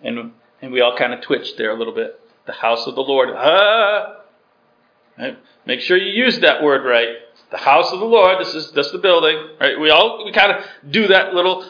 And 0.04 0.32
And 0.62 0.72
we 0.72 0.82
all 0.82 0.98
kind 0.98 1.14
of 1.14 1.22
twitched 1.22 1.58
there 1.58 1.72
a 1.72 1.78
little 1.78 1.94
bit. 1.94 2.20
The 2.46 2.54
house 2.54 2.88
of 2.88 2.96
the 2.96 3.02
Lord. 3.02 3.30
Ah! 3.36 4.22
Right? 5.18 5.38
Make 5.66 5.82
sure 5.82 5.98
you 5.98 6.12
use 6.12 6.40
that 6.40 6.64
word 6.64 6.86
right. 6.86 7.18
The 7.52 7.58
house 7.58 7.92
of 7.92 8.00
the 8.00 8.06
Lord. 8.06 8.40
This 8.40 8.56
is 8.56 8.72
that's 8.72 8.92
the 8.92 8.98
building. 8.98 9.38
Right? 9.60 9.80
We 9.80 9.92
all 9.92 10.26
we 10.26 10.32
kind 10.32 10.52
of 10.54 10.66
do 10.90 11.08
that 11.08 11.36
little. 11.36 11.70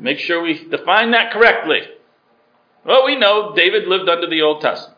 Make 0.00 0.18
sure 0.18 0.42
we 0.42 0.66
define 0.68 1.10
that 1.10 1.30
correctly. 1.30 1.82
Well, 2.86 3.04
we 3.04 3.16
know 3.16 3.54
David 3.54 3.86
lived 3.86 4.08
under 4.08 4.28
the 4.28 4.40
Old 4.40 4.62
Testament. 4.62 4.96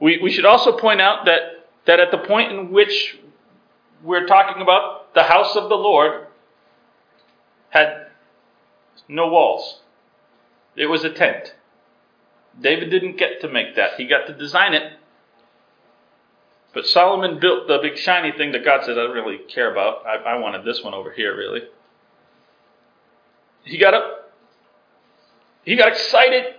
We, 0.00 0.18
we 0.22 0.30
should 0.30 0.46
also 0.46 0.78
point 0.78 1.00
out 1.00 1.24
that, 1.26 1.66
that 1.86 1.98
at 1.98 2.12
the 2.12 2.18
point 2.18 2.52
in 2.52 2.70
which 2.70 3.18
we're 4.02 4.26
talking 4.26 4.62
about 4.62 5.12
the 5.12 5.24
house 5.24 5.56
of 5.56 5.68
the 5.68 5.74
Lord 5.74 6.28
had 7.70 8.06
no 9.08 9.28
walls. 9.28 9.80
It 10.76 10.86
was 10.86 11.02
a 11.02 11.10
tent. 11.10 11.54
David 12.60 12.90
didn't 12.90 13.18
get 13.18 13.40
to 13.40 13.48
make 13.48 13.74
that. 13.74 13.94
He 13.96 14.06
got 14.06 14.26
to 14.28 14.34
design 14.34 14.72
it. 14.72 14.92
But 16.72 16.86
Solomon 16.86 17.40
built 17.40 17.66
the 17.66 17.78
big 17.82 17.98
shiny 17.98 18.30
thing 18.30 18.52
that 18.52 18.64
God 18.64 18.84
said, 18.84 18.92
I 18.92 19.02
don't 19.02 19.14
really 19.14 19.38
care 19.38 19.72
about. 19.72 20.06
I, 20.06 20.34
I 20.34 20.38
wanted 20.38 20.64
this 20.64 20.82
one 20.84 20.94
over 20.94 21.10
here, 21.10 21.36
really. 21.36 21.62
He 23.64 23.78
got 23.78 23.94
up. 23.94 24.32
He 25.64 25.76
got 25.76 25.88
excited. 25.88 26.54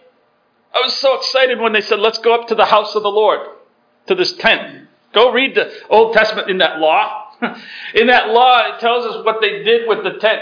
I 0.73 0.81
was 0.81 0.93
so 0.95 1.17
excited 1.17 1.59
when 1.59 1.73
they 1.73 1.81
said, 1.81 1.99
let's 1.99 2.19
go 2.19 2.33
up 2.33 2.47
to 2.47 2.55
the 2.55 2.65
house 2.65 2.95
of 2.95 3.03
the 3.03 3.09
Lord, 3.09 3.39
to 4.07 4.15
this 4.15 4.33
tent. 4.33 4.87
Go 5.13 5.31
read 5.33 5.55
the 5.55 5.71
Old 5.89 6.13
Testament 6.13 6.49
in 6.49 6.59
that 6.59 6.79
law. 6.79 7.33
in 7.95 8.07
that 8.07 8.29
law, 8.29 8.73
it 8.73 8.79
tells 8.79 9.05
us 9.05 9.25
what 9.25 9.41
they 9.41 9.63
did 9.63 9.87
with 9.87 10.03
the 10.03 10.19
tent. 10.19 10.41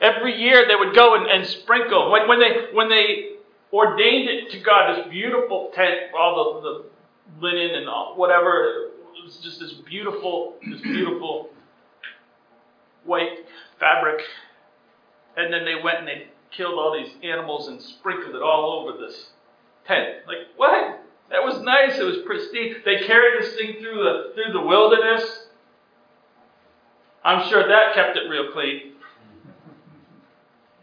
Every 0.00 0.40
year 0.40 0.66
they 0.68 0.74
would 0.74 0.94
go 0.94 1.14
and, 1.14 1.26
and 1.26 1.46
sprinkle. 1.46 2.10
When, 2.10 2.28
when, 2.28 2.40
they, 2.40 2.74
when 2.74 2.88
they 2.88 3.36
ordained 3.72 4.28
it 4.28 4.50
to 4.52 4.60
God, 4.60 4.96
this 4.96 5.06
beautiful 5.08 5.70
tent, 5.74 6.12
all 6.18 6.60
the, 6.60 6.60
the 6.60 7.46
linen 7.46 7.76
and 7.76 7.88
all, 7.88 8.16
whatever, 8.16 8.90
it 9.16 9.24
was 9.24 9.36
just 9.42 9.60
this 9.60 9.72
beautiful, 9.72 10.56
this 10.68 10.80
beautiful 10.80 11.50
white 13.04 13.46
fabric. 13.78 14.22
And 15.40 15.52
then 15.52 15.64
they 15.64 15.82
went 15.82 15.98
and 15.98 16.08
they 16.08 16.28
killed 16.50 16.74
all 16.74 16.92
these 16.92 17.12
animals 17.22 17.68
and 17.68 17.80
sprinkled 17.80 18.34
it 18.34 18.42
all 18.42 18.80
over 18.80 18.98
this 18.98 19.30
tent. 19.86 20.16
Like, 20.26 20.38
what? 20.56 21.00
That 21.30 21.44
was 21.44 21.62
nice. 21.62 21.98
It 21.98 22.02
was 22.02 22.18
pristine. 22.26 22.76
They 22.84 23.06
carried 23.06 23.42
this 23.42 23.54
thing 23.54 23.76
through 23.80 24.02
the 24.02 24.32
through 24.34 24.52
the 24.52 24.60
wilderness. 24.60 25.46
I'm 27.24 27.48
sure 27.48 27.66
that 27.68 27.94
kept 27.94 28.16
it 28.16 28.28
real 28.28 28.50
clean. 28.52 28.92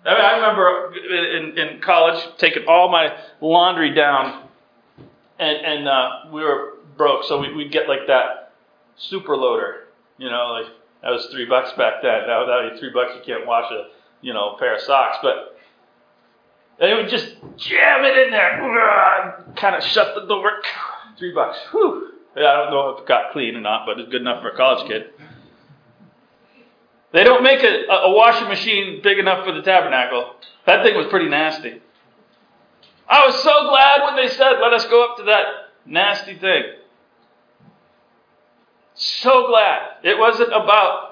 I, 0.05 0.13
mean, 0.13 0.21
I 0.21 0.35
remember 0.35 0.93
in, 0.95 1.57
in 1.57 1.81
college 1.81 2.23
taking 2.37 2.63
all 2.67 2.89
my 2.89 3.17
laundry 3.41 3.93
down, 3.93 4.47
and 5.37 5.57
and 5.65 5.87
uh, 5.87 6.09
we 6.31 6.41
were 6.41 6.75
broke, 6.95 7.25
so 7.25 7.41
we, 7.41 7.53
we'd 7.53 7.71
get 7.71 7.89
like 7.89 8.07
that 8.07 8.53
super 8.95 9.35
loader. 9.35 9.87
You 10.17 10.29
know, 10.29 10.61
like 10.61 10.71
that 11.03 11.11
was 11.11 11.27
three 11.31 11.45
bucks 11.45 11.71
back 11.77 11.95
then. 12.01 12.27
Now, 12.27 12.45
now 12.45 12.69
three 12.79 12.91
bucks, 12.93 13.11
you 13.15 13.21
can't 13.25 13.45
wash 13.45 13.69
a 13.71 13.89
you 14.21 14.33
know 14.33 14.55
pair 14.59 14.75
of 14.75 14.81
socks, 14.81 15.17
but 15.21 15.57
they 16.79 16.93
would 16.93 17.09
just 17.09 17.35
jam 17.57 18.05
it 18.05 18.17
in 18.25 18.31
there, 18.31 19.43
kind 19.55 19.75
of 19.75 19.83
shut 19.83 20.15
the 20.15 20.27
door. 20.27 20.51
Three 21.17 21.33
bucks. 21.33 21.57
Whew. 21.71 22.11
I 22.35 22.39
don't 22.39 22.71
know 22.71 22.89
if 22.91 23.01
it 23.01 23.07
got 23.07 23.31
clean 23.31 23.55
or 23.55 23.61
not, 23.61 23.87
but 23.87 23.99
it's 23.99 24.11
good 24.11 24.21
enough 24.21 24.43
for 24.43 24.49
a 24.49 24.55
college 24.55 24.87
kid. 24.87 25.07
They 27.11 27.23
don't 27.23 27.41
make 27.41 27.63
a, 27.63 27.85
a 27.89 28.13
washing 28.13 28.47
machine 28.47 29.01
big 29.01 29.17
enough 29.17 29.43
for 29.43 29.53
the 29.53 29.63
tabernacle. 29.63 30.35
That 30.67 30.83
thing 30.83 30.95
was 30.95 31.07
pretty 31.07 31.29
nasty. 31.29 31.81
I 33.09 33.25
was 33.25 33.41
so 33.41 33.69
glad 33.69 34.03
when 34.03 34.15
they 34.17 34.31
said, 34.33 34.59
let 34.61 34.73
us 34.73 34.85
go 34.85 35.09
up 35.09 35.17
to 35.17 35.23
that 35.23 35.45
nasty 35.85 36.37
thing. 36.37 36.63
So 38.93 39.47
glad. 39.47 39.79
It 40.03 40.19
wasn't 40.19 40.49
about 40.49 41.06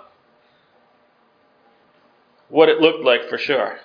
what 2.56 2.70
it 2.70 2.80
looked 2.80 3.04
like 3.04 3.28
for 3.28 3.38
sure. 3.38 3.78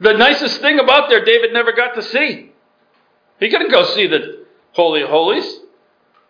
The 0.00 0.14
nicest 0.14 0.62
thing 0.62 0.78
about 0.78 1.10
there, 1.10 1.22
David 1.22 1.52
never 1.52 1.72
got 1.72 1.94
to 1.96 2.02
see. 2.02 2.52
He 3.38 3.50
couldn't 3.50 3.70
go 3.70 3.84
see 3.84 4.06
the 4.06 4.46
Holy 4.72 5.02
of 5.02 5.10
Holies. 5.10 5.60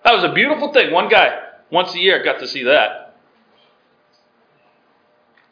That 0.05 0.15
was 0.15 0.25
a 0.25 0.33
beautiful 0.33 0.73
thing. 0.73 0.93
One 0.93 1.09
guy, 1.09 1.39
once 1.71 1.95
a 1.95 2.01
year, 2.01 2.25
got 2.25 2.41
to 2.41 2.49
see 2.49 2.65
that. 2.65 3.15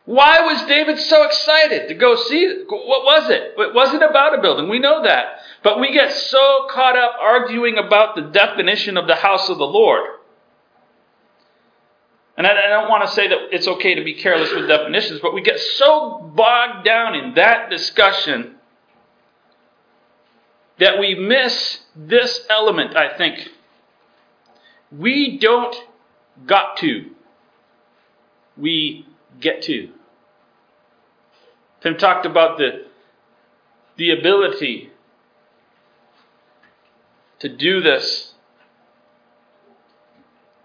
Why 0.06 0.40
was 0.40 0.62
David 0.62 0.98
so 0.98 1.22
excited 1.24 1.86
to 1.86 1.94
go 1.94 2.16
see 2.16 2.42
it? 2.42 2.66
What 2.66 3.04
was 3.04 3.30
it? 3.30 3.54
It 3.56 3.74
wasn't 3.74 4.02
about 4.02 4.36
a 4.36 4.42
building. 4.42 4.68
We 4.68 4.80
know 4.80 5.04
that. 5.04 5.38
But 5.62 5.78
we 5.78 5.92
get 5.92 6.10
so 6.10 6.66
caught 6.70 6.96
up 6.96 7.12
arguing 7.20 7.78
about 7.78 8.16
the 8.16 8.22
definition 8.22 8.96
of 8.96 9.06
the 9.06 9.14
house 9.14 9.48
of 9.48 9.58
the 9.58 9.66
Lord. 9.66 10.17
And 12.38 12.46
I, 12.46 12.68
don't 12.68 12.88
want 12.88 13.02
to 13.02 13.12
say 13.12 13.26
that 13.26 13.38
it's 13.50 13.66
okay 13.66 13.96
to 13.96 14.04
be 14.04 14.14
careless 14.14 14.52
with 14.54 14.68
definitions, 14.68 15.18
but 15.20 15.34
we 15.34 15.42
get 15.42 15.58
so 15.58 16.20
bogged 16.36 16.84
down 16.84 17.16
in 17.16 17.34
that 17.34 17.68
discussion 17.68 18.54
that 20.78 21.00
we 21.00 21.16
miss 21.16 21.80
this 21.96 22.46
element, 22.48 22.96
I 22.96 23.16
think. 23.18 23.50
We 24.96 25.38
don't 25.38 25.74
got 26.46 26.76
to. 26.76 27.10
We 28.56 29.04
get 29.40 29.62
to. 29.62 29.88
Tim 31.80 31.96
talked 31.96 32.24
about 32.24 32.58
the, 32.58 32.86
the 33.96 34.10
ability 34.10 34.90
to 37.40 37.48
do 37.48 37.80
this 37.80 38.34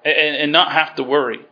and, 0.05 0.35
and 0.35 0.51
not 0.51 0.71
have 0.71 0.93
to 0.97 1.03
worry. 1.03 1.47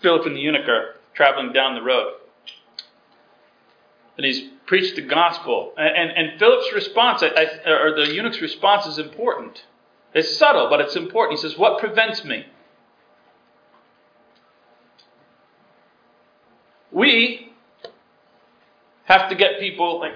Philip 0.00 0.26
and 0.26 0.36
the 0.36 0.40
eunuch 0.40 0.68
are 0.68 0.94
traveling 1.14 1.52
down 1.52 1.74
the 1.74 1.82
road. 1.82 2.14
And 4.16 4.26
he's 4.26 4.42
preached 4.66 4.96
the 4.96 5.02
gospel. 5.02 5.72
And, 5.76 5.96
and, 5.96 6.10
and 6.30 6.38
Philip's 6.38 6.72
response, 6.72 7.22
I, 7.22 7.28
I, 7.28 7.70
or 7.70 7.94
the 7.94 8.12
eunuch's 8.12 8.40
response, 8.40 8.86
is 8.86 8.98
important. 8.98 9.64
It's 10.14 10.36
subtle, 10.36 10.68
but 10.68 10.80
it's 10.80 10.96
important. 10.96 11.38
He 11.38 11.42
says, 11.42 11.58
What 11.58 11.78
prevents 11.78 12.24
me? 12.24 12.46
We 16.90 17.52
have 19.04 19.28
to 19.28 19.34
get 19.34 19.60
people 19.60 20.00
like, 20.00 20.14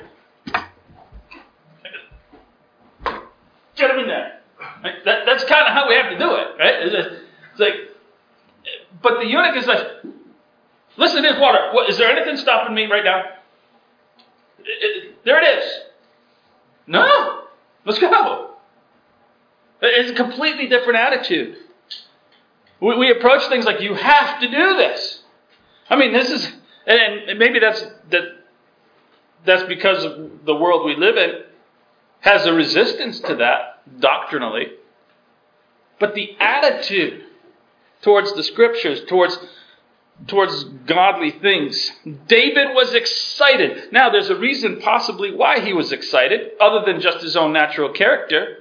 get 3.76 3.88
them 3.88 3.98
in 3.98 4.08
there. 4.08 4.40
That, 5.04 5.26
that's 5.26 5.44
kind 5.44 5.66
of 5.66 5.72
how 5.72 5.88
we 5.88 5.94
have 5.94 6.10
to 6.10 6.18
do 6.18 6.34
it, 6.34 6.48
right? 6.58 6.74
It's 6.82 7.60
like, 7.60 7.74
but 9.12 9.20
the 9.20 9.28
eunuch 9.28 9.56
is 9.56 9.66
like, 9.66 9.86
listen 10.96 11.22
to 11.22 11.28
this 11.28 11.40
water. 11.40 11.70
What, 11.72 11.88
is 11.90 11.98
there 11.98 12.10
anything 12.10 12.36
stopping 12.36 12.74
me 12.74 12.86
right 12.86 13.04
now? 13.04 13.20
It, 14.60 14.66
it, 14.66 15.24
there 15.24 15.42
it 15.42 15.58
is. 15.58 15.70
No, 16.86 17.44
let's 17.84 17.98
go. 17.98 18.50
It's 19.80 20.10
a 20.10 20.14
completely 20.14 20.68
different 20.68 20.98
attitude. 20.98 21.56
We, 22.80 22.96
we 22.96 23.10
approach 23.10 23.48
things 23.48 23.64
like, 23.64 23.80
you 23.80 23.94
have 23.94 24.40
to 24.40 24.50
do 24.50 24.76
this. 24.76 25.22
I 25.90 25.96
mean, 25.96 26.12
this 26.12 26.30
is, 26.30 26.52
and, 26.86 27.38
maybe 27.38 27.58
that's 27.58 27.84
that. 28.10 28.22
That's 29.44 29.64
because 29.64 30.04
of 30.04 30.44
the 30.44 30.54
world 30.54 30.86
we 30.86 30.94
live 30.94 31.16
in 31.16 31.42
has 32.20 32.46
a 32.46 32.52
resistance 32.52 33.18
to 33.18 33.34
that 33.34 33.82
doctrinally. 34.00 34.68
But 35.98 36.14
the 36.14 36.36
attitude 36.38 37.24
towards 38.02 38.34
the 38.34 38.42
scriptures, 38.42 39.02
towards 39.08 39.38
towards 40.26 40.64
godly 40.86 41.30
things. 41.30 41.90
David 42.26 42.68
was 42.74 42.94
excited. 42.94 43.92
Now, 43.92 44.10
there's 44.10 44.30
a 44.30 44.36
reason 44.36 44.80
possibly 44.80 45.34
why 45.34 45.60
he 45.60 45.72
was 45.72 45.90
excited, 45.90 46.52
other 46.60 46.84
than 46.84 47.00
just 47.00 47.22
his 47.22 47.36
own 47.36 47.52
natural 47.52 47.90
character. 47.90 48.58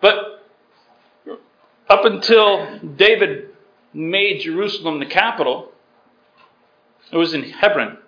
But 0.00 0.44
up 1.88 2.04
until 2.04 2.80
David 2.96 3.50
made 3.94 4.40
Jerusalem 4.40 4.98
the 4.98 5.06
capital, 5.06 5.72
it 7.10 7.16
was 7.16 7.32
in 7.32 7.44
Hebron. 7.44 7.98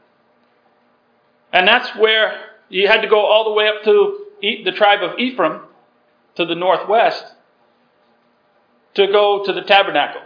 And 1.53 1.67
that's 1.67 1.97
where 1.97 2.45
you 2.69 2.89
had 2.89 3.01
to 3.01 3.09
go 3.09 3.21
all 3.21 3.45
the 3.45 3.53
way 3.53 3.69
up 3.69 3.85
to 3.85 4.27
the 4.43 4.73
tribe 4.73 5.03
of 5.03 5.19
Ephraim 5.19 5.63
to 6.35 6.45
the 6.45 6.55
northwest 6.55 7.25
to 8.95 9.07
go 9.07 9.45
to 9.45 9.53
the 9.53 9.63
tabernacle. 9.63 10.23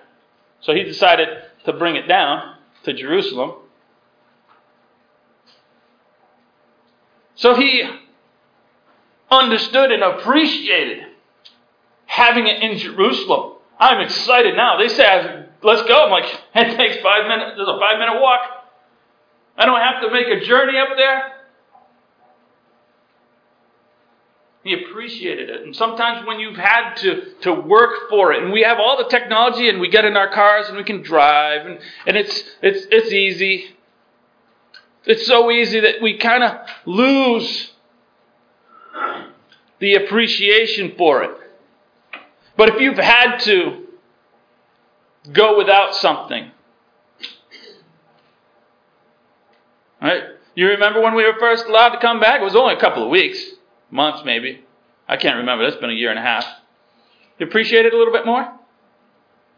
So 0.60 0.74
he 0.74 0.84
decided 0.84 1.28
to 1.64 1.72
bring 1.72 1.96
it 1.96 2.06
down 2.06 2.56
to 2.84 2.92
Jerusalem. 2.92 3.54
So 7.34 7.54
he 7.54 7.82
understood 9.30 9.90
and 9.90 10.02
appreciated 10.02 11.04
having 12.06 12.46
it 12.46 12.62
in 12.62 12.78
Jerusalem 12.78 13.52
I'm 13.82 14.00
excited 14.00 14.54
now. 14.54 14.78
They 14.78 14.86
say, 14.86 15.46
let's 15.64 15.82
go. 15.88 16.04
I'm 16.04 16.10
like, 16.10 16.24
it 16.54 16.76
takes 16.76 17.02
five 17.02 17.26
minutes. 17.26 17.56
There's 17.56 17.68
a 17.68 17.78
five 17.80 17.98
minute 17.98 18.20
walk. 18.20 18.40
I 19.58 19.66
don't 19.66 19.80
have 19.80 20.02
to 20.02 20.10
make 20.12 20.28
a 20.28 20.46
journey 20.46 20.78
up 20.78 20.96
there. 20.96 21.32
He 24.64 24.74
appreciated 24.74 25.50
it. 25.50 25.62
And 25.62 25.74
sometimes 25.74 26.24
when 26.24 26.38
you've 26.38 26.56
had 26.56 26.94
to, 26.98 27.34
to 27.40 27.52
work 27.52 28.08
for 28.08 28.32
it, 28.32 28.42
and 28.42 28.52
we 28.52 28.62
have 28.62 28.78
all 28.78 28.96
the 28.96 29.08
technology 29.08 29.68
and 29.68 29.80
we 29.80 29.88
get 29.88 30.04
in 30.04 30.16
our 30.16 30.28
cars 30.30 30.68
and 30.68 30.76
we 30.76 30.84
can 30.84 31.02
drive 31.02 31.66
and, 31.66 31.80
and 32.06 32.16
it's 32.16 32.44
it's 32.62 32.86
it's 32.90 33.12
easy. 33.12 33.74
It's 35.04 35.26
so 35.26 35.50
easy 35.50 35.80
that 35.80 36.00
we 36.00 36.16
kind 36.16 36.44
of 36.44 36.58
lose 36.86 37.72
the 39.80 39.94
appreciation 39.94 40.94
for 40.96 41.24
it. 41.24 41.32
But 42.56 42.68
if 42.68 42.80
you've 42.80 42.98
had 42.98 43.38
to 43.38 43.88
go 45.32 45.58
without 45.58 45.96
something, 45.96 46.52
right? 50.00 50.22
You 50.54 50.68
remember 50.68 51.00
when 51.00 51.16
we 51.16 51.24
were 51.24 51.36
first 51.40 51.66
allowed 51.66 51.88
to 51.88 51.98
come 51.98 52.20
back? 52.20 52.40
It 52.40 52.44
was 52.44 52.54
only 52.54 52.74
a 52.74 52.80
couple 52.80 53.02
of 53.02 53.08
weeks 53.08 53.42
months 53.92 54.22
maybe. 54.24 54.64
I 55.06 55.16
can't 55.16 55.36
remember. 55.36 55.64
That's 55.64 55.80
been 55.80 55.90
a 55.90 55.94
year 55.94 56.10
and 56.10 56.18
a 56.18 56.22
half. 56.22 56.46
You 57.38 57.46
appreciate 57.46 57.86
it 57.86 57.92
a 57.92 57.96
little 57.96 58.12
bit 58.12 58.26
more? 58.26 58.52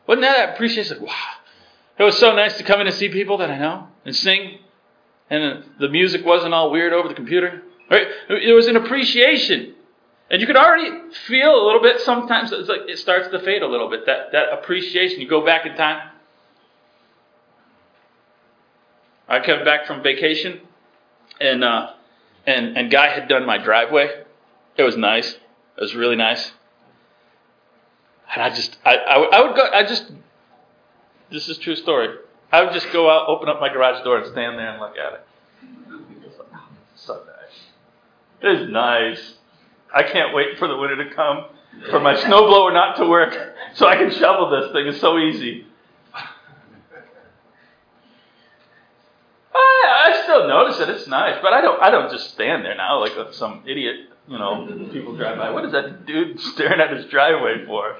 Wasn't 0.07 0.23
that 0.23 0.55
appreciation? 0.55 1.03
Wow. 1.03 1.13
It 1.99 2.03
was 2.03 2.19
so 2.19 2.35
nice 2.35 2.59
to 2.59 2.65
come 2.65 2.81
in 2.81 2.87
and 2.87 2.97
see 2.97 3.09
people 3.09 3.39
that 3.39 3.51
I 3.51 3.59
know 3.59 3.89
and 4.05 4.15
sing. 4.15 4.59
And 5.31 5.65
the 5.79 5.89
music 5.89 6.25
wasn't 6.25 6.53
all 6.53 6.71
weird 6.71 6.93
over 6.93 7.09
the 7.09 7.15
computer. 7.15 7.63
Right? 7.91 8.07
It 8.29 8.55
was 8.55 8.67
an 8.67 8.77
appreciation. 8.77 9.75
And 10.31 10.41
you 10.41 10.47
could 10.47 10.57
already 10.57 10.91
feel 11.27 11.55
a 11.55 11.65
little 11.65 11.81
bit 11.81 12.01
sometimes 12.01 12.51
it's 12.53 12.69
like 12.69 12.83
it 12.89 12.99
starts 12.99 13.29
to 13.29 13.39
fade 13.41 13.63
a 13.63 13.69
little 13.69 13.89
bit. 13.89 14.07
That 14.07 14.33
that 14.33 14.53
appreciation. 14.53 15.21
You 15.21 15.29
go 15.29 15.45
back 15.45 15.67
in 15.67 15.77
time. 15.77 16.11
I 19.29 19.41
came 19.41 19.65
back 19.65 19.87
from 19.87 20.03
vacation 20.03 20.61
and 21.41 21.63
uh, 21.63 21.93
and 22.47 22.77
and 22.77 22.91
Guy 22.91 23.09
had 23.09 23.29
done 23.29 23.47
my 23.47 23.59
driveway 23.59 24.24
it 24.77 24.83
was 24.83 24.97
nice. 24.97 25.33
It 25.77 25.81
was 25.81 25.95
really 25.95 26.17
nice. 26.17 26.53
And 28.35 28.43
I 28.43 28.51
just, 28.51 28.77
I, 28.85 28.97
I, 28.97 29.17
I 29.17 29.47
would 29.47 29.57
go, 29.57 29.69
I 29.73 29.85
just, 29.85 30.11
this 31.31 31.49
is 31.49 31.59
true 31.59 31.77
story. 31.77 32.17
I 32.53 32.63
would 32.63 32.73
just 32.73 32.93
go 32.93 33.11
out, 33.11 33.29
open 33.29 33.49
up 33.49 33.61
my 33.61 33.69
garage 33.69 34.03
door, 34.05 34.19
and 34.19 34.27
stand 34.33 34.59
there 34.59 34.71
and 34.71 34.81
look 34.81 34.97
at 34.97 35.15
it. 35.15 35.27
It's 36.95 37.05
so 37.05 37.15
nice. 37.15 37.61
It 38.43 38.63
is 38.63 38.71
nice. 38.71 39.35
I 39.95 40.03
can't 40.03 40.35
wait 40.35 40.59
for 40.59 40.69
the 40.69 40.77
winter 40.77 41.05
to 41.05 41.15
come, 41.15 41.47
for 41.91 42.01
my 42.01 42.15
snowblower 42.15 42.73
not 42.73 42.97
to 42.97 43.07
work, 43.07 43.37
so 43.75 43.87
I 43.87 43.97
can 43.97 44.11
shovel 44.11 44.51
this 44.51 44.73
thing. 44.73 44.87
It's 44.87 45.01
so 45.01 45.19
easy. 45.19 45.67
I, 49.57 50.11
I 50.11 50.23
still 50.25 50.49
notice 50.49 50.81
it. 50.81 50.89
It's 50.89 51.07
nice, 51.07 51.39
but 51.41 51.53
I 51.53 51.61
don't. 51.61 51.81
I 51.81 51.91
don't 51.91 52.11
just 52.11 52.31
stand 52.33 52.65
there 52.65 52.75
now 52.77 53.01
like 53.01 53.13
some 53.33 53.63
idiot 53.67 54.09
you 54.29 54.39
know, 54.39 54.67
people 54.93 55.17
drive 55.17 55.39
by. 55.39 55.51
What 55.51 55.65
is 55.65 55.73
that 55.73 56.07
dude 56.07 56.41
staring 56.41 56.81
at 56.81 56.97
his 56.97 57.07
driveway 57.07 57.65
for? 57.67 57.97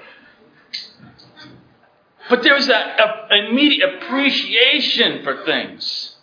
But 2.29 2.41
there 2.41 2.55
was 2.55 2.67
that 2.67 2.99
immediate 3.31 4.01
appreciation 4.01 5.23
for 5.23 5.45
things 5.45 6.15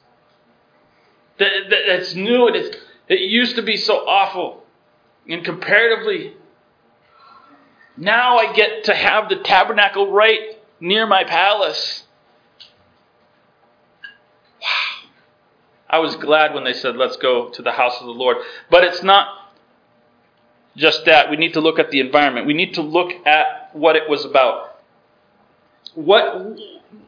that, 1.38 1.50
that, 1.70 1.78
that's 1.88 2.14
new 2.14 2.48
and 2.48 2.56
it's, 2.56 2.76
it 3.08 3.20
used 3.20 3.56
to 3.56 3.62
be 3.62 3.76
so 3.76 4.06
awful. 4.08 4.64
And 5.28 5.44
comparatively, 5.44 6.34
now 7.96 8.38
I 8.38 8.52
get 8.52 8.84
to 8.84 8.94
have 8.94 9.28
the 9.28 9.36
tabernacle 9.36 10.10
right 10.10 10.58
near 10.80 11.06
my 11.06 11.22
palace. 11.22 12.02
Wow. 14.60 15.08
I 15.88 15.98
was 16.00 16.16
glad 16.16 16.54
when 16.54 16.64
they 16.64 16.72
said, 16.72 16.96
let's 16.96 17.16
go 17.16 17.50
to 17.50 17.62
the 17.62 17.72
house 17.72 18.00
of 18.00 18.06
the 18.06 18.12
Lord. 18.12 18.38
But 18.70 18.82
it's 18.82 19.04
not 19.04 19.41
just 20.76 21.04
that. 21.04 21.30
We 21.30 21.36
need 21.36 21.54
to 21.54 21.60
look 21.60 21.78
at 21.78 21.90
the 21.90 22.00
environment. 22.00 22.46
We 22.46 22.54
need 22.54 22.74
to 22.74 22.82
look 22.82 23.12
at 23.26 23.70
what 23.72 23.96
it 23.96 24.08
was 24.08 24.24
about. 24.24 24.80
What, 25.94 26.58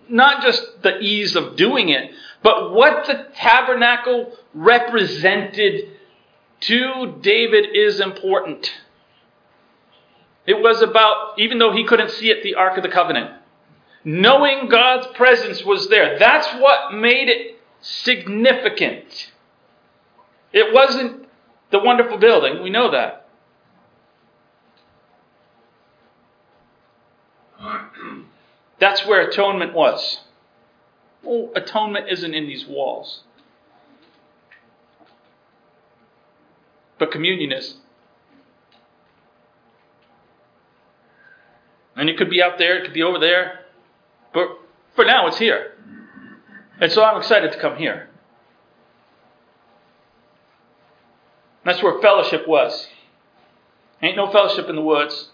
not 0.08 0.42
just 0.42 0.82
the 0.82 0.98
ease 0.98 1.36
of 1.36 1.56
doing 1.56 1.88
it, 1.88 2.10
but 2.42 2.72
what 2.72 3.06
the 3.06 3.26
tabernacle 3.34 4.32
represented 4.52 5.90
to 6.60 7.18
David 7.20 7.74
is 7.74 8.00
important. 8.00 8.70
It 10.46 10.60
was 10.60 10.82
about, 10.82 11.38
even 11.38 11.58
though 11.58 11.72
he 11.72 11.84
couldn't 11.84 12.10
see 12.10 12.30
it, 12.30 12.42
the 12.42 12.54
Ark 12.54 12.76
of 12.76 12.82
the 12.82 12.90
Covenant. 12.90 13.30
Knowing 14.04 14.68
God's 14.68 15.06
presence 15.14 15.64
was 15.64 15.88
there. 15.88 16.18
That's 16.18 16.46
what 16.60 16.92
made 16.92 17.28
it 17.28 17.58
significant. 17.80 19.32
It 20.52 20.74
wasn't 20.74 21.26
the 21.70 21.78
wonderful 21.78 22.18
building, 22.18 22.62
we 22.62 22.70
know 22.70 22.90
that. 22.90 23.23
That's 28.84 29.06
where 29.06 29.26
atonement 29.26 29.72
was. 29.72 30.20
Well, 31.22 31.48
atonement 31.56 32.10
isn't 32.10 32.34
in 32.34 32.46
these 32.46 32.66
walls. 32.66 33.22
But 36.98 37.10
communion 37.10 37.50
is. 37.50 37.78
And 41.96 42.10
it 42.10 42.18
could 42.18 42.28
be 42.28 42.42
out 42.42 42.58
there, 42.58 42.76
it 42.76 42.84
could 42.84 42.92
be 42.92 43.02
over 43.02 43.18
there. 43.18 43.60
But 44.34 44.48
for 44.94 45.06
now, 45.06 45.28
it's 45.28 45.38
here. 45.38 45.78
And 46.78 46.92
so 46.92 47.02
I'm 47.02 47.16
excited 47.16 47.52
to 47.52 47.58
come 47.58 47.78
here. 47.78 48.10
That's 51.64 51.82
where 51.82 52.02
fellowship 52.02 52.46
was. 52.46 52.86
Ain't 54.02 54.18
no 54.18 54.30
fellowship 54.30 54.68
in 54.68 54.76
the 54.76 54.82
woods 54.82 55.30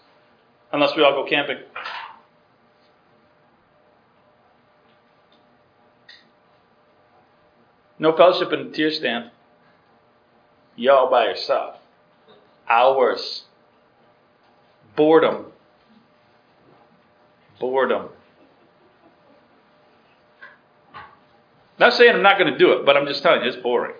unless 0.71 0.95
we 0.95 1.03
all 1.03 1.21
go 1.21 1.29
camping. 1.29 1.57
No 8.01 8.17
fellowship 8.17 8.51
in 8.51 8.71
the 8.71 8.75
tear 8.75 8.89
stand. 8.89 9.29
You 10.75 10.91
all 10.91 11.11
by 11.11 11.25
yourself. 11.25 11.75
Hours. 12.67 13.43
Boredom. 14.95 15.45
Boredom. 17.59 18.09
Not 21.79 21.93
saying 21.93 22.15
I'm 22.15 22.23
not 22.23 22.39
going 22.39 22.51
to 22.51 22.57
do 22.57 22.71
it, 22.71 22.87
but 22.87 22.97
I'm 22.97 23.05
just 23.05 23.21
telling 23.21 23.43
you, 23.43 23.49
it's 23.49 23.61
boring. 23.61 23.93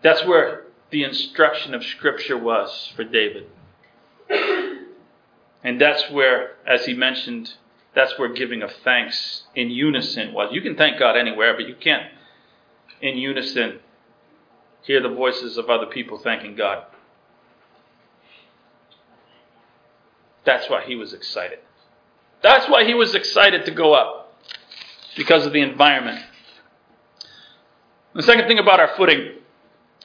That's 0.00 0.24
where 0.24 0.62
the 0.90 1.02
instruction 1.02 1.74
of 1.74 1.82
Scripture 1.82 2.38
was 2.38 2.92
for 2.94 3.02
David. 3.02 3.50
And 5.66 5.80
that's 5.80 6.08
where, 6.12 6.52
as 6.64 6.86
he 6.86 6.94
mentioned, 6.94 7.54
that's 7.92 8.16
where 8.20 8.32
giving 8.32 8.62
of 8.62 8.70
thanks 8.84 9.42
in 9.56 9.68
unison 9.68 10.32
was. 10.32 10.50
You 10.52 10.60
can 10.60 10.76
thank 10.76 10.96
God 10.96 11.16
anywhere, 11.16 11.54
but 11.54 11.66
you 11.66 11.74
can't 11.74 12.04
in 13.00 13.18
unison 13.18 13.80
hear 14.82 15.02
the 15.02 15.08
voices 15.08 15.58
of 15.58 15.68
other 15.68 15.86
people 15.86 16.18
thanking 16.18 16.54
God. 16.54 16.84
That's 20.44 20.70
why 20.70 20.84
he 20.84 20.94
was 20.94 21.12
excited. 21.12 21.58
That's 22.44 22.68
why 22.68 22.84
he 22.84 22.94
was 22.94 23.16
excited 23.16 23.64
to 23.64 23.72
go 23.72 23.92
up, 23.92 24.34
because 25.16 25.46
of 25.46 25.52
the 25.52 25.62
environment. 25.62 26.24
The 28.14 28.22
second 28.22 28.46
thing 28.46 28.60
about 28.60 28.78
our 28.78 28.94
footing, 28.96 29.32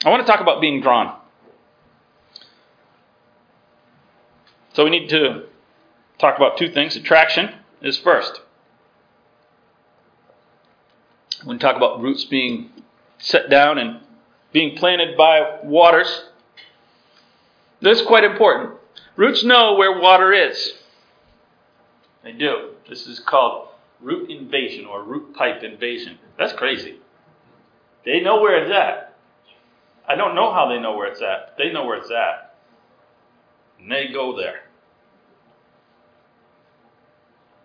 I 0.04 0.10
want 0.10 0.26
to 0.26 0.32
talk 0.32 0.42
about 0.42 0.60
being 0.60 0.82
drawn. 0.82 1.20
So 4.74 4.86
we 4.86 4.90
need 4.90 5.08
to 5.10 5.51
talk 6.22 6.38
about 6.38 6.58
two 6.58 6.72
things. 6.72 6.96
Attraction 6.96 7.56
is 7.82 7.98
first. 7.98 8.42
When 11.44 11.58
we 11.58 11.60
talk 11.60 11.76
about 11.76 12.02
roots 12.02 12.24
being 12.26 12.70
set 13.18 13.50
down 13.50 13.78
and 13.78 14.00
being 14.54 14.78
planted 14.78 15.18
by 15.18 15.60
waters, 15.64 16.26
this 17.82 18.00
is 18.00 18.06
quite 18.06 18.24
important. 18.24 18.76
Roots 19.16 19.44
know 19.44 19.76
where 19.76 20.00
water 20.00 20.32
is. 20.32 20.74
They 22.24 22.34
do. 22.34 22.72
This 22.88 23.08
is 23.08 23.20
called 23.20 23.70
root 24.00 24.30
invasion 24.30 24.86
or 24.86 25.04
root 25.04 25.34
pipe 25.36 25.64
invasion. 25.64 26.20
That's 26.38 26.54
crazy. 26.54 26.98
They 28.06 28.20
know 28.22 28.42
where 28.42 28.64
it's 28.64 28.72
at. 28.72 29.16
I 30.08 30.16
don't 30.16 30.36
know 30.36 30.54
how 30.54 30.68
they 30.68 30.80
know 30.80 30.96
where 30.96 31.08
it's 31.08 31.22
at. 31.22 31.56
They 31.58 31.72
know 31.72 31.86
where 31.86 31.98
it's 31.98 32.12
at. 32.12 32.56
And 33.80 33.92
they 33.92 34.08
go 34.08 34.36
there. 34.36 34.61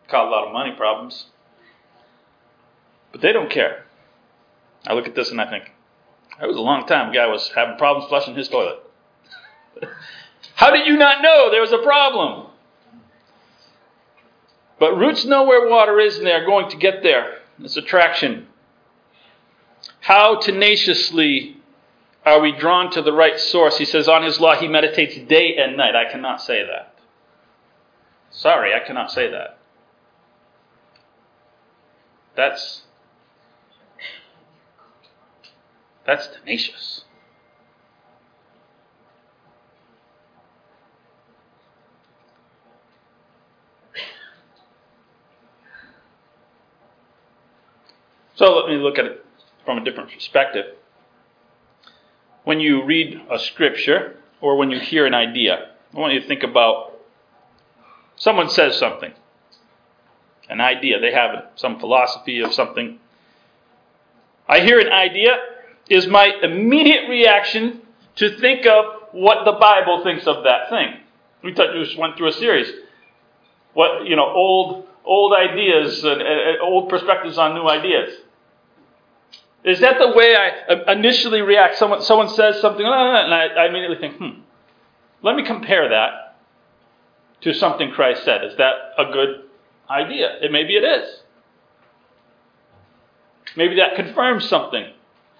Caused 0.08 0.28
a 0.28 0.30
lot 0.30 0.46
of 0.46 0.52
money 0.52 0.72
problems. 0.76 1.26
But 3.12 3.20
they 3.20 3.32
don't 3.32 3.50
care. 3.50 3.84
I 4.86 4.92
look 4.92 5.06
at 5.06 5.14
this 5.14 5.30
and 5.30 5.40
I 5.40 5.50
think, 5.50 5.72
that 6.38 6.46
was 6.46 6.56
a 6.56 6.60
long 6.60 6.86
time. 6.86 7.10
A 7.10 7.14
guy 7.14 7.26
was 7.26 7.50
having 7.54 7.76
problems 7.76 8.08
flushing 8.08 8.34
his 8.36 8.48
toilet. 8.48 8.78
How 10.54 10.70
did 10.70 10.86
you 10.86 10.96
not 10.96 11.22
know 11.22 11.50
there 11.50 11.60
was 11.60 11.72
a 11.72 11.78
problem? 11.78 12.48
But 14.78 14.96
roots 14.96 15.24
know 15.24 15.44
where 15.44 15.68
water 15.68 15.98
is 15.98 16.18
and 16.18 16.26
they 16.26 16.32
are 16.32 16.44
going 16.44 16.70
to 16.70 16.76
get 16.76 17.02
there. 17.02 17.38
It's 17.58 17.76
attraction. 17.76 18.48
How 20.00 20.38
tenaciously 20.38 21.56
are 22.24 22.40
we 22.40 22.52
drawn 22.52 22.90
to 22.92 23.02
the 23.02 23.12
right 23.12 23.38
source? 23.38 23.78
He 23.78 23.84
says, 23.84 24.08
On 24.08 24.22
his 24.22 24.38
law 24.38 24.54
he 24.56 24.68
meditates 24.68 25.16
day 25.28 25.56
and 25.56 25.76
night. 25.76 25.96
I 25.96 26.10
cannot 26.10 26.42
say 26.42 26.64
that. 26.64 26.94
Sorry, 28.30 28.74
I 28.74 28.80
cannot 28.86 29.10
say 29.10 29.30
that. 29.30 29.58
That's 32.36 32.82
that's 36.06 36.28
tenacious. 36.28 37.04
So 48.36 48.54
let 48.54 48.68
me 48.68 48.76
look 48.76 48.98
at 48.98 49.06
it 49.06 49.24
from 49.64 49.78
a 49.78 49.84
different 49.84 50.10
perspective. 50.10 50.66
When 52.44 52.60
you 52.60 52.84
read 52.84 53.20
a 53.30 53.38
scripture 53.38 54.18
or 54.42 54.56
when 54.56 54.70
you 54.70 54.78
hear 54.78 55.06
an 55.06 55.14
idea, 55.14 55.70
I 55.94 55.98
want 55.98 56.12
you 56.12 56.20
to 56.20 56.26
think 56.28 56.42
about 56.42 56.92
someone 58.14 58.50
says 58.50 58.76
something, 58.76 59.12
an 60.48 60.60
idea, 60.60 61.00
they 61.00 61.12
have 61.12 61.46
some 61.56 61.78
philosophy 61.80 62.40
of 62.40 62.52
something. 62.52 62.98
I 64.48 64.60
hear 64.60 64.78
an 64.78 64.92
idea, 64.92 65.36
is 65.88 66.06
my 66.06 66.30
immediate 66.42 67.08
reaction 67.08 67.80
to 68.16 68.38
think 68.38 68.66
of 68.66 68.84
what 69.12 69.44
the 69.44 69.52
Bible 69.52 70.02
thinks 70.02 70.26
of 70.26 70.44
that 70.44 70.70
thing. 70.70 71.00
We 71.42 71.52
just 71.52 71.98
went 71.98 72.16
through 72.16 72.28
a 72.28 72.32
series. 72.32 72.72
What, 73.74 74.06
you 74.06 74.16
know, 74.16 74.26
old 74.26 74.86
old 75.04 75.32
ideas 75.32 76.02
and 76.04 76.20
uh, 76.20 76.64
old 76.64 76.88
perspectives 76.88 77.38
on 77.38 77.54
new 77.54 77.68
ideas. 77.68 78.18
Is 79.64 79.80
that 79.80 79.98
the 79.98 80.12
way 80.16 80.36
I 80.36 80.92
initially 80.92 81.40
react? 81.40 81.76
Someone, 81.76 82.02
someone 82.02 82.28
says 82.30 82.60
something, 82.60 82.84
and 82.84 82.94
I, 82.94 83.46
I 83.46 83.66
immediately 83.66 83.98
think, 83.98 84.16
hmm, 84.16 84.40
let 85.22 85.34
me 85.34 85.44
compare 85.44 85.88
that 85.88 86.36
to 87.42 87.52
something 87.52 87.90
Christ 87.90 88.24
said. 88.24 88.44
Is 88.44 88.56
that 88.58 88.74
a 88.98 89.12
good 89.12 89.45
idea? 89.88 90.38
It, 90.42 90.52
maybe 90.52 90.74
it 90.74 90.84
is. 90.84 91.20
Maybe 93.56 93.76
that 93.76 93.96
confirms 93.96 94.48
something. 94.48 94.92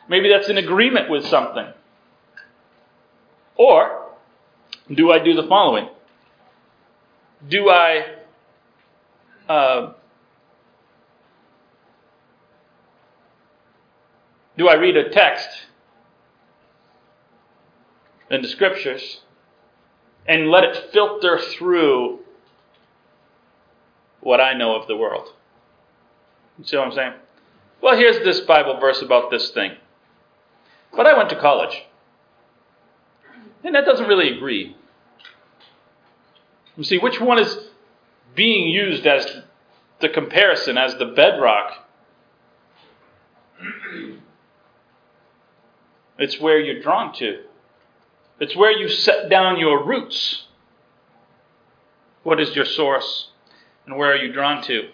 Maybe 0.08 0.28
that's 0.28 0.48
in 0.48 0.58
agreement 0.58 1.10
with 1.10 1.26
something. 1.26 1.66
Or, 3.56 4.06
do 4.92 5.10
I 5.10 5.18
do 5.18 5.34
the 5.34 5.46
following? 5.48 5.88
Do 7.48 7.68
I 7.68 8.04
uh, 9.48 9.92
Do 14.56 14.68
I 14.68 14.74
read 14.74 14.96
a 14.96 15.10
text 15.10 15.48
in 18.30 18.40
the 18.40 18.48
scriptures 18.48 19.20
and 20.26 20.48
let 20.48 20.64
it 20.64 20.92
filter 20.92 21.38
through 21.38 22.20
what 24.26 24.40
I 24.40 24.54
know 24.54 24.74
of 24.74 24.88
the 24.88 24.96
world? 24.96 25.28
You 26.58 26.64
see 26.64 26.76
what 26.76 26.88
I'm 26.88 26.92
saying? 26.92 27.12
Well, 27.80 27.96
here's 27.96 28.24
this 28.24 28.40
Bible 28.40 28.80
verse 28.80 29.00
about 29.00 29.30
this 29.30 29.50
thing. 29.50 29.76
But 30.96 31.06
I 31.06 31.16
went 31.16 31.30
to 31.30 31.36
college. 31.36 31.84
And 33.62 33.76
that 33.76 33.84
doesn't 33.84 34.08
really 34.08 34.36
agree. 34.36 34.76
You 36.76 36.82
see, 36.82 36.98
which 36.98 37.20
one 37.20 37.38
is 37.38 37.56
being 38.34 38.68
used 38.68 39.06
as 39.06 39.42
the 40.00 40.08
comparison, 40.08 40.76
as 40.76 40.96
the 40.96 41.06
bedrock 41.06 41.86
it's 46.18 46.40
where 46.40 46.58
you're 46.58 46.82
drawn 46.82 47.14
to. 47.14 47.44
It's 48.40 48.56
where 48.56 48.72
you 48.72 48.88
set 48.88 49.30
down 49.30 49.58
your 49.60 49.86
roots. 49.86 50.46
What 52.24 52.40
is 52.40 52.56
your 52.56 52.64
source? 52.66 53.28
And 53.86 53.96
where 53.96 54.12
are 54.12 54.16
you 54.16 54.32
drawn 54.32 54.62
to? 54.64 54.88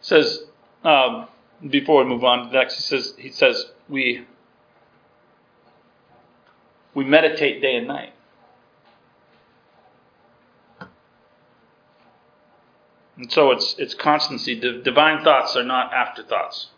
Says, 0.00 0.42
um, 0.84 1.28
before 1.68 2.02
we 2.02 2.10
move 2.10 2.24
on 2.24 2.50
next, 2.52 2.76
he 2.76 2.82
says, 2.82 3.14
he 3.18 3.30
says 3.30 3.66
we, 3.88 4.26
we 6.94 7.04
meditate 7.04 7.62
day 7.62 7.76
and 7.76 7.86
night. 7.86 8.12
And 13.16 13.30
so 13.30 13.50
it's, 13.50 13.74
it's 13.78 13.92
constancy. 13.92 14.58
divine 14.82 15.22
thoughts 15.22 15.54
are 15.54 15.62
not 15.62 15.92
afterthoughts. 15.92 16.68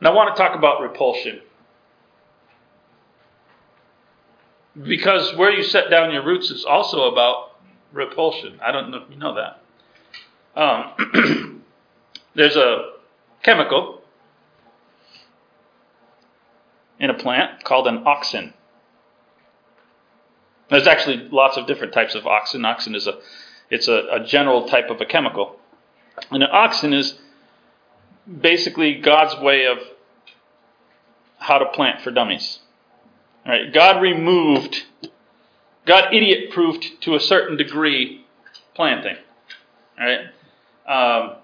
And 0.00 0.08
I 0.08 0.10
want 0.10 0.34
to 0.34 0.42
talk 0.42 0.56
about 0.56 0.80
repulsion. 0.80 1.40
Because 4.82 5.34
where 5.36 5.52
you 5.52 5.62
set 5.62 5.88
down 5.88 6.12
your 6.12 6.24
roots 6.24 6.50
is 6.50 6.64
also 6.64 7.10
about 7.12 7.55
repulsion. 7.92 8.58
I 8.64 8.72
don't 8.72 8.90
know 8.90 8.98
if 8.98 9.10
you 9.10 9.16
know 9.16 9.34
that. 9.34 10.60
Um, 10.60 11.62
there's 12.34 12.56
a 12.56 12.92
chemical 13.42 14.00
in 16.98 17.10
a 17.10 17.14
plant 17.14 17.64
called 17.64 17.86
an 17.86 18.04
auxin. 18.04 18.52
There's 20.70 20.86
actually 20.86 21.28
lots 21.30 21.56
of 21.56 21.66
different 21.66 21.92
types 21.92 22.14
of 22.14 22.24
auxin. 22.24 22.60
Auxin 22.62 22.96
is 22.96 23.06
a 23.06 23.18
it's 23.70 23.88
a, 23.88 24.06
a 24.12 24.24
general 24.24 24.68
type 24.68 24.90
of 24.90 25.00
a 25.00 25.04
chemical. 25.04 25.56
And 26.30 26.42
an 26.42 26.50
auxin 26.52 26.94
is 26.94 27.18
basically 28.40 28.94
God's 29.00 29.38
way 29.40 29.66
of 29.66 29.78
how 31.38 31.58
to 31.58 31.66
plant 31.66 32.00
for 32.02 32.10
dummies. 32.10 32.60
All 33.44 33.52
right, 33.52 33.72
God 33.72 34.00
removed, 34.00 34.84
God 35.86 36.12
idiot 36.12 36.50
proofed 36.50 37.00
to 37.02 37.14
a 37.14 37.20
certain 37.20 37.56
degree 37.56 38.24
planting. 38.74 39.16
Right? 39.98 40.26
Um, 40.86 41.36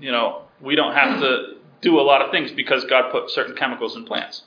you 0.00 0.12
know, 0.12 0.42
we 0.60 0.76
don't 0.76 0.94
have 0.94 1.20
to 1.20 1.54
do 1.80 1.98
a 1.98 2.02
lot 2.02 2.22
of 2.22 2.30
things 2.30 2.52
because 2.52 2.84
God 2.84 3.10
put 3.10 3.30
certain 3.30 3.56
chemicals 3.56 3.96
in 3.96 4.04
plants. 4.04 4.42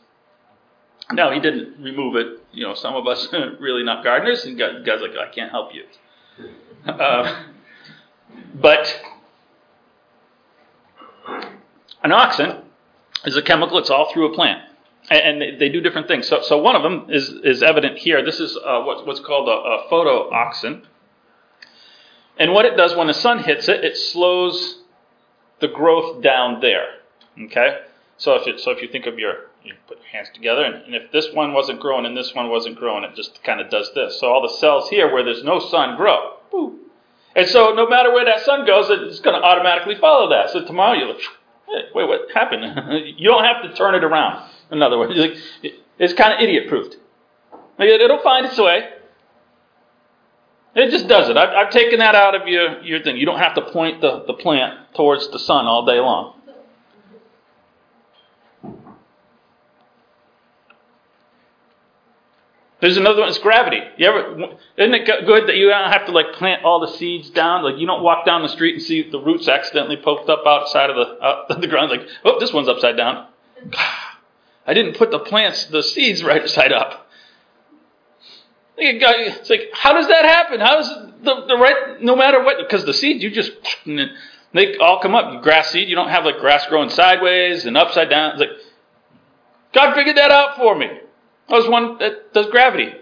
No, 1.12 1.32
He 1.32 1.40
didn't 1.40 1.82
remove 1.82 2.16
it. 2.16 2.40
You 2.54 2.64
know, 2.64 2.74
some 2.74 2.96
of 2.96 3.08
us 3.08 3.28
are 3.34 3.56
really 3.60 3.84
not 3.84 4.04
gardeners, 4.04 4.46
and 4.46 4.58
God, 4.58 4.86
God's 4.86 5.02
like, 5.02 5.12
I 5.18 5.30
can't 5.34 5.52
help 5.52 5.72
you. 5.74 5.84
Uh, 6.88 7.44
but 8.54 9.02
an 12.04 12.12
auxin 12.12 12.62
is 13.26 13.36
a 13.36 13.42
chemical, 13.42 13.78
it's 13.80 13.90
all 13.90 14.12
through 14.14 14.32
a 14.32 14.36
plant. 14.36 14.62
And 15.10 15.60
they 15.60 15.70
do 15.70 15.82
different 15.82 16.08
things. 16.08 16.28
So, 16.28 16.42
so 16.42 16.58
one 16.58 16.76
of 16.76 16.82
them 16.82 17.08
is, 17.10 17.30
is 17.44 17.62
evident 17.62 18.00
here. 18.00 18.26
This 18.26 18.40
is 18.40 18.58
uh, 18.58 18.82
what, 18.82 19.06
what's 19.06 19.20
called 19.20 19.48
a, 19.48 19.52
a 19.52 19.88
photoauxin. 19.92 20.84
And 22.38 22.54
what 22.54 22.66
it 22.66 22.76
does 22.76 22.96
when 22.96 23.08
the 23.08 23.14
sun 23.14 23.44
hits 23.44 23.70
it, 23.70 23.84
it 23.84 23.98
slows 23.98 24.80
the 25.62 25.68
growth 25.68 26.24
down 26.24 26.60
there. 26.60 26.88
Okay? 27.40 27.82
So 28.18 28.36
if, 28.36 28.48
it, 28.48 28.60
so 28.60 28.72
if 28.72 28.82
you 28.82 28.88
think 28.88 29.06
of 29.06 29.20
your, 29.20 29.52
you 29.64 29.74
put 29.88 30.00
your 30.00 30.08
hands 30.08 30.30
together, 30.34 30.64
and, 30.64 30.76
and 30.86 30.96
if 30.96 31.12
this 31.12 31.28
one 31.34 31.54
wasn't 31.54 31.80
growing 31.80 32.06
and 32.06 32.18
this 32.18 32.34
one 32.34 32.50
wasn't 32.50 32.78
growing, 32.78 33.04
it 33.04 33.16
just 33.16 33.44
kind 33.44 33.62
of 33.62 33.70
does 33.70 33.92
this. 33.94 34.20
So 34.20 34.28
all 34.28 34.42
the 34.42 34.58
cells 34.58 34.90
here 34.90 35.12
where 35.14 35.24
there's 35.24 35.44
no 35.44 35.60
sun 35.60 35.98
grow. 35.98 36.38
And 37.36 37.48
so 37.48 37.74
no 37.74 37.88
matter 37.88 38.12
where 38.12 38.26
that 38.26 38.40
sun 38.42 38.66
goes, 38.66 38.88
it's 38.90 39.20
going 39.20 39.40
to 39.40 39.46
automatically 39.46 39.96
follow 39.96 40.30
that. 40.30 40.52
So 40.52 40.66
tomorrow 40.66 40.98
you 40.98 41.06
look, 41.06 41.20
hey, 41.68 41.82
wait, 41.94 42.08
what 42.08 42.22
happened? 42.34 42.64
you 43.18 43.30
don't 43.30 43.44
have 43.44 43.62
to 43.64 43.76
turn 43.76 43.94
it 43.96 44.04
around. 44.04 44.50
In 44.72 44.82
other 44.82 44.98
words, 44.98 45.14
it's 46.00 46.14
kind 46.14 46.34
of 46.34 46.40
idiot 46.42 46.68
proofed. 46.68 46.98
It'll 47.80 48.22
find 48.22 48.46
its 48.46 48.58
way. 48.58 48.90
It 50.76 50.92
just 50.92 51.08
does 51.08 51.30
it. 51.30 51.38
I've, 51.38 51.50
I've, 51.50 51.70
taken 51.72 52.00
that 52.00 52.16
out 52.16 52.36
of 52.36 52.48
your, 52.48 52.82
your 52.84 53.02
thing. 53.02 53.16
You 53.16 53.26
don't 53.26 53.40
have 53.40 53.56
to 53.56 53.62
point 53.62 54.02
the, 54.02 54.26
the 54.28 54.34
plant 54.34 54.94
towards 54.94 55.30
the 55.30 55.40
sun 55.40 55.66
all 55.68 55.86
day 55.86 56.00
long. 56.00 56.34
There's 62.82 62.98
another 62.98 63.22
one. 63.22 63.30
It's 63.30 63.38
gravity. 63.40 63.80
You 63.98 64.08
ever? 64.08 64.58
Isn't 64.78 64.94
it 64.94 65.06
good 65.26 65.48
that 65.48 65.56
you 65.56 65.70
don't 65.70 65.92
have 65.92 66.06
to 66.08 66.12
like 66.12 66.34
plant 66.34 66.66
all 66.66 66.82
the 66.82 66.98
seeds 66.98 67.30
down? 67.30 67.64
Like 67.64 67.80
you 67.80 67.88
don't 67.88 68.04
walk 68.04 68.26
down 68.26 68.44
the 68.44 68.50
street 68.50 68.76
and 68.76 68.84
see 68.84 69.10
the 69.10 69.20
roots 69.20 69.48
accidentally 69.48 69.98
poked 69.98 70.30
up 70.30 70.44
outside 70.46 70.90
of 70.90 70.98
the 70.98 71.26
out 71.26 71.46
of 71.50 71.62
the 71.62 71.68
ground. 71.68 71.90
Like 71.90 72.08
oh, 72.26 72.38
this 72.40 72.52
one's 72.52 72.68
upside 72.68 72.98
down. 72.98 73.28
I 74.66 74.74
didn't 74.74 74.96
put 74.98 75.12
the 75.12 75.20
plants, 75.20 75.66
the 75.66 75.84
seeds 75.84 76.24
right 76.32 76.48
side 76.50 76.72
up. 76.72 77.08
It's 78.78 79.50
like 79.50 79.70
how 79.74 79.94
does 79.94 80.08
that 80.08 80.26
happen? 80.26 80.60
How 80.60 80.76
does 80.76 80.90
the, 81.24 81.46
the 81.48 81.58
right? 81.58 82.02
No 82.02 82.16
matter 82.16 82.44
what, 82.44 82.58
because 82.60 82.84
the 82.86 82.94
seeds 82.94 83.24
you 83.24 83.32
just 83.32 83.52
they 83.86 84.78
all 84.78 85.00
come 85.02 85.16
up. 85.16 85.42
Grass 85.44 85.72
seed. 85.72 85.88
You 85.88 85.96
don't 85.96 86.10
have 86.10 86.26
like 86.26 86.40
grass 86.40 86.66
growing 86.68 86.90
sideways 86.90 87.66
and 87.66 87.78
upside 87.78 88.10
down. 88.10 88.32
It's 88.32 88.40
like 88.42 88.50
God 89.76 89.94
figured 89.94 90.18
that 90.18 90.32
out 90.32 90.58
for 90.58 90.76
me. 90.76 90.88
There's 91.50 91.68
one 91.68 91.98
that 92.00 92.34
does 92.34 92.48
gravity. 92.48 92.94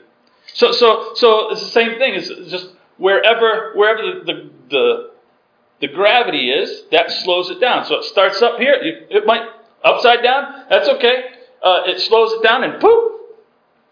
So, 0.54 0.72
so, 0.72 1.12
so 1.16 1.52
it's 1.52 1.62
the 1.62 1.70
same 1.70 1.98
thing. 2.00 2.16
It's 2.16 2.28
just 2.50 2.70
wherever, 2.98 3.74
wherever 3.76 4.02
the, 4.02 4.26
the, 4.26 4.50
the, 4.70 5.12
the 5.82 5.88
gravity 5.88 6.50
is, 6.52 6.84
that 6.92 7.12
slows 7.12 7.50
it 7.50 7.62
down. 7.62 7.86
So 7.86 8.00
it 8.00 8.06
starts 8.06 8.42
up 8.42 8.60
here. 8.60 8.76
It 8.82 9.26
might 9.26 9.48
upside 9.84 10.24
down. 10.24 10.66
That's 10.70 10.90
okay. 10.90 11.26
Uh, 11.64 11.84
it 11.86 12.02
slows 12.02 12.34
it 12.34 12.44
down 12.44 12.64
and 12.64 12.82
poof, 12.82 13.14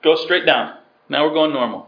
goes 0.04 0.22
straight 0.24 0.46
down. 0.46 0.78
Now 1.08 1.26
we're 1.26 1.34
going 1.34 1.54
normal. 1.54 1.88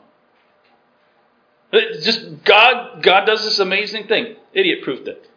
Just 2.01 2.43
God, 2.43 3.01
God 3.01 3.25
does 3.25 3.43
this 3.43 3.59
amazing 3.59 4.07
thing. 4.07 4.35
Idiot 4.53 4.83
proofed 4.83 5.07
it. 5.07 5.29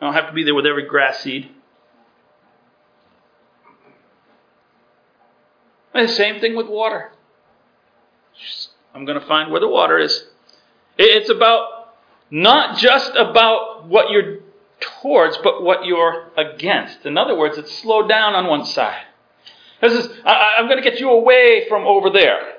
I 0.00 0.06
don't 0.06 0.14
have 0.14 0.26
to 0.28 0.32
be 0.32 0.42
there 0.42 0.54
with 0.54 0.66
every 0.66 0.86
grass 0.86 1.22
seed. 1.22 1.50
And 5.94 6.08
the 6.08 6.12
same 6.12 6.40
thing 6.40 6.56
with 6.56 6.66
water. 6.66 7.12
I'm 8.94 9.04
going 9.04 9.20
to 9.20 9.26
find 9.26 9.50
where 9.50 9.60
the 9.60 9.68
water 9.68 9.98
is. 9.98 10.24
It's 10.98 11.30
about 11.30 11.94
not 12.30 12.78
just 12.78 13.12
about 13.14 13.86
what 13.86 14.10
you're 14.10 14.38
towards, 15.00 15.38
but 15.38 15.62
what 15.62 15.84
you're 15.84 16.30
against. 16.36 17.04
In 17.06 17.16
other 17.16 17.36
words, 17.36 17.58
it's 17.58 17.76
slowed 17.78 18.08
down 18.08 18.34
on 18.34 18.46
one 18.46 18.64
side. 18.64 19.04
This 19.80 19.92
is, 19.92 20.08
I, 20.24 20.54
am 20.58 20.66
going 20.66 20.82
to 20.82 20.88
get 20.88 21.00
you 21.00 21.10
away 21.10 21.66
from 21.68 21.84
over 21.86 22.10
there. 22.10 22.58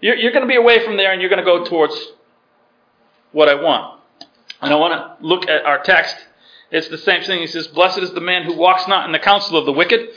You're, 0.00 0.16
you're 0.16 0.32
going 0.32 0.42
to 0.44 0.48
be 0.48 0.56
away 0.56 0.84
from 0.84 0.96
there 0.96 1.12
and 1.12 1.20
you're 1.20 1.30
going 1.30 1.42
to 1.42 1.44
go 1.44 1.64
towards 1.64 1.94
what 3.32 3.48
I 3.48 3.54
want. 3.54 4.00
And 4.60 4.72
I 4.72 4.76
want 4.76 4.92
to 4.92 5.26
look 5.26 5.48
at 5.48 5.64
our 5.64 5.82
text. 5.82 6.16
It's 6.70 6.88
the 6.88 6.98
same 6.98 7.22
thing. 7.22 7.40
He 7.40 7.46
says, 7.46 7.66
Blessed 7.68 7.98
is 7.98 8.12
the 8.12 8.20
man 8.20 8.44
who 8.44 8.56
walks 8.56 8.86
not 8.88 9.06
in 9.06 9.12
the 9.12 9.18
counsel 9.18 9.56
of 9.56 9.64
the 9.64 9.72
wicked, 9.72 10.08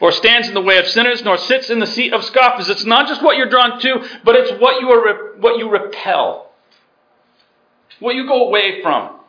or 0.00 0.12
stands 0.12 0.48
in 0.48 0.54
the 0.54 0.60
way 0.60 0.78
of 0.78 0.86
sinners, 0.86 1.22
nor 1.22 1.36
sits 1.36 1.70
in 1.70 1.78
the 1.78 1.86
seat 1.86 2.12
of 2.12 2.24
scoffers. 2.24 2.68
It's 2.68 2.84
not 2.84 3.08
just 3.08 3.22
what 3.22 3.36
you're 3.36 3.48
drawn 3.48 3.80
to, 3.80 4.08
but 4.24 4.36
it's 4.36 4.60
what 4.60 4.80
you, 4.80 4.88
are, 4.90 5.36
what 5.38 5.58
you 5.58 5.70
repel, 5.70 6.52
what 8.00 8.14
you 8.14 8.26
go 8.26 8.46
away 8.48 8.82
from. 8.82 9.20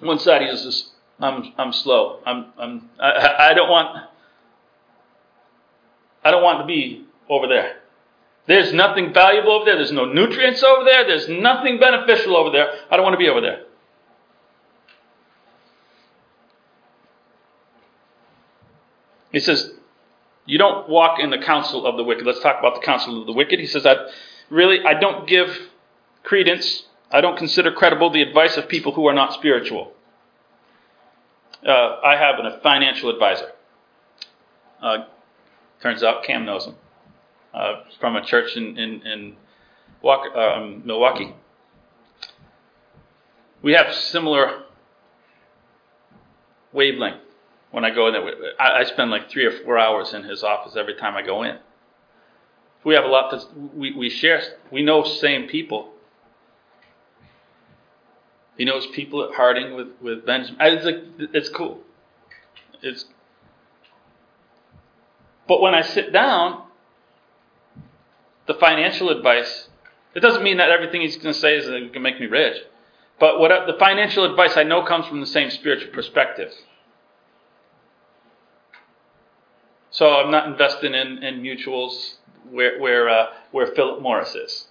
One 0.00 0.18
side 0.18 0.42
he 0.42 0.56
says, 0.56 0.90
I'm, 1.20 1.52
I'm 1.56 1.72
slow. 1.72 2.20
I'm, 2.26 2.46
I'm, 2.58 2.90
I, 3.00 3.50
I 3.50 3.54
don't 3.54 3.68
want, 3.68 4.06
I 6.24 6.30
don't 6.30 6.42
want 6.42 6.60
to 6.60 6.66
be 6.66 7.06
over 7.28 7.46
there. 7.46 7.76
There's 8.46 8.72
nothing 8.72 9.14
valuable 9.14 9.52
over 9.52 9.64
there. 9.64 9.76
There's 9.76 9.92
no 9.92 10.04
nutrients 10.04 10.62
over 10.62 10.84
there. 10.84 11.06
There's 11.06 11.28
nothing 11.28 11.78
beneficial 11.78 12.36
over 12.36 12.50
there. 12.50 12.68
I 12.90 12.96
don't 12.96 13.04
want 13.04 13.14
to 13.14 13.18
be 13.18 13.28
over 13.28 13.40
there. 13.40 13.64
He 19.32 19.40
says, 19.40 19.72
You 20.46 20.58
don't 20.58 20.88
walk 20.88 21.18
in 21.20 21.30
the 21.30 21.38
counsel 21.38 21.86
of 21.86 21.96
the 21.96 22.04
wicked. 22.04 22.26
Let's 22.26 22.40
talk 22.40 22.58
about 22.58 22.76
the 22.76 22.82
counsel 22.82 23.20
of 23.20 23.26
the 23.26 23.32
wicked. 23.32 23.58
He 23.58 23.66
says 23.66 23.82
that 23.84 23.98
really, 24.50 24.84
I 24.84 24.94
don't 24.94 25.26
give 25.26 25.48
credence, 26.22 26.84
I 27.14 27.20
don't 27.20 27.38
consider 27.38 27.70
credible 27.70 28.10
the 28.10 28.22
advice 28.22 28.56
of 28.56 28.68
people 28.68 28.90
who 28.90 29.06
are 29.06 29.14
not 29.14 29.32
spiritual. 29.34 29.92
Uh, 31.64 32.00
I 32.04 32.16
have 32.16 32.40
a 32.44 32.58
financial 32.60 33.08
advisor. 33.08 33.52
Uh, 34.82 35.04
turns 35.80 36.02
out 36.02 36.24
Cam 36.24 36.44
knows 36.44 36.66
him. 36.66 36.74
Uh, 37.54 37.84
from 38.00 38.16
a 38.16 38.26
church 38.26 38.56
in, 38.56 38.76
in, 38.76 39.06
in 39.06 39.36
um, 40.04 40.82
Milwaukee. 40.84 41.36
We 43.62 43.74
have 43.74 43.94
similar 43.94 44.64
wavelength 46.72 47.20
when 47.70 47.84
I 47.84 47.90
go 47.90 48.08
in 48.08 48.14
there. 48.14 48.28
I, 48.58 48.80
I 48.80 48.84
spend 48.84 49.12
like 49.12 49.30
three 49.30 49.46
or 49.46 49.52
four 49.64 49.78
hours 49.78 50.14
in 50.14 50.24
his 50.24 50.42
office 50.42 50.74
every 50.76 50.96
time 50.96 51.14
I 51.14 51.22
go 51.22 51.44
in. 51.44 51.58
We 52.82 52.94
have 52.94 53.04
a 53.04 53.08
lot 53.08 53.30
that 53.30 53.46
we, 53.72 53.94
we 53.94 54.10
share. 54.10 54.42
We 54.72 54.82
know 54.82 55.04
same 55.04 55.46
people. 55.46 55.93
He 58.56 58.64
knows 58.64 58.86
people 58.86 59.24
at 59.24 59.34
Harding 59.34 59.74
with, 59.74 59.88
with 60.00 60.24
Benjamin. 60.24 60.58
It's, 60.60 60.84
like, 60.84 61.30
it's 61.34 61.48
cool. 61.48 61.80
It's, 62.82 63.04
but 65.48 65.60
when 65.60 65.74
I 65.74 65.82
sit 65.82 66.12
down, 66.12 66.62
the 68.46 68.54
financial 68.54 69.10
advice, 69.10 69.68
it 70.14 70.20
doesn't 70.20 70.42
mean 70.42 70.58
that 70.58 70.70
everything 70.70 71.00
he's 71.00 71.16
going 71.16 71.34
to 71.34 71.38
say 71.38 71.56
is 71.56 71.66
going 71.66 71.92
to 71.92 72.00
make 72.00 72.20
me 72.20 72.26
rich. 72.26 72.56
But 73.18 73.38
what 73.38 73.50
the 73.66 73.78
financial 73.78 74.24
advice 74.24 74.56
I 74.56 74.64
know 74.64 74.84
comes 74.84 75.06
from 75.06 75.20
the 75.20 75.26
same 75.26 75.50
spiritual 75.50 75.92
perspective. 75.92 76.52
So 79.90 80.14
I'm 80.14 80.30
not 80.30 80.48
investing 80.48 80.94
in, 80.94 81.22
in 81.22 81.40
mutuals 81.40 82.14
where 82.50 82.80
where 82.80 83.08
uh, 83.08 83.26
where 83.52 83.68
Philip 83.68 84.02
Morris 84.02 84.34
is. 84.34 84.66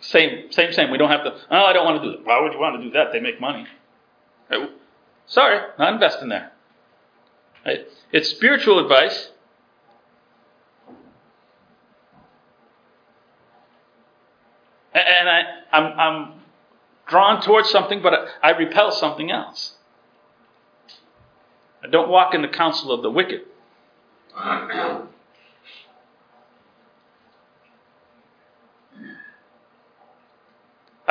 Same 0.00 0.50
same 0.50 0.72
same. 0.72 0.90
We 0.90 0.98
don't 0.98 1.10
have 1.10 1.24
to. 1.24 1.34
Oh, 1.50 1.64
I 1.64 1.72
don't 1.72 1.84
want 1.84 2.02
to 2.02 2.10
do 2.10 2.16
that. 2.16 2.26
Why 2.26 2.40
would 2.40 2.52
you 2.52 2.58
want 2.58 2.80
to 2.80 2.86
do 2.86 2.90
that? 2.92 3.12
They 3.12 3.20
make 3.20 3.40
money. 3.40 3.66
Uh, 4.50 4.60
right? 4.60 4.70
Sorry, 5.26 5.58
not 5.78 5.94
investing 5.94 6.28
there. 6.28 6.52
Right? 7.64 7.86
It's 8.12 8.28
spiritual 8.28 8.80
advice. 8.80 9.30
And 14.94 15.28
I, 15.28 15.42
I'm, 15.72 15.98
I'm 15.98 16.32
drawn 17.06 17.40
towards 17.40 17.70
something, 17.70 18.02
but 18.02 18.12
I 18.42 18.50
repel 18.50 18.92
something 18.92 19.30
else. 19.30 19.74
I 21.82 21.86
don't 21.86 22.10
walk 22.10 22.34
in 22.34 22.42
the 22.42 22.48
counsel 22.48 22.92
of 22.92 23.02
the 23.02 23.10
wicked. 23.10 23.42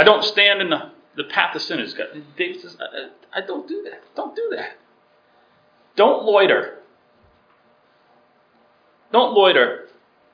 I 0.02 0.04
don't 0.04 0.24
stand 0.24 0.64
in 0.64 0.72
the, 0.72 0.90
the 1.16 1.26
path 1.26 1.56
of 1.56 1.62
sinners. 1.62 1.94
Mm-hmm. 1.94 2.22
David 2.36 2.60
says, 2.60 2.76
I, 2.82 3.40
I 3.40 3.46
don't 3.46 3.68
do 3.68 3.84
that. 3.84 4.02
Don't 4.16 4.36
do 4.36 4.52
that. 4.56 4.72
Don't 5.96 6.24
loiter. 6.24 6.80
Don't 9.12 9.36
loiter 9.36 9.90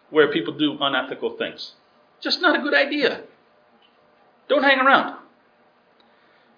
where 0.10 0.32
people 0.32 0.54
do 0.54 0.78
unethical 0.80 1.36
things. 1.36 1.74
Just 2.22 2.42
not 2.42 2.58
a 2.58 2.64
good 2.64 2.74
idea. 2.74 3.24
Don't 4.48 4.64
hang 4.64 4.80
around. 4.80 5.18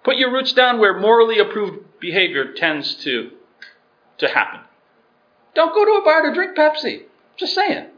Put 0.04 0.16
your 0.16 0.32
roots 0.32 0.52
down 0.52 0.78
where 0.78 0.96
morally 0.96 1.40
approved 1.40 1.98
behavior 1.98 2.52
tends 2.52 2.94
to, 3.02 3.32
to 4.18 4.28
happen. 4.28 4.60
Don't 5.56 5.74
go 5.74 5.84
to 5.84 6.00
a 6.00 6.04
bar 6.04 6.28
to 6.28 6.32
drink 6.32 6.56
Pepsi. 6.56 7.06
Just 7.36 7.56
saying. 7.56 7.88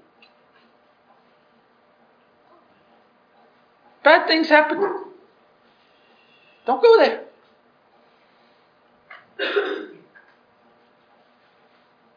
Bad 4.04 4.26
things 4.26 4.48
happen. 4.48 4.78
Don't 6.66 6.82
go 6.82 6.96
there. 6.98 7.24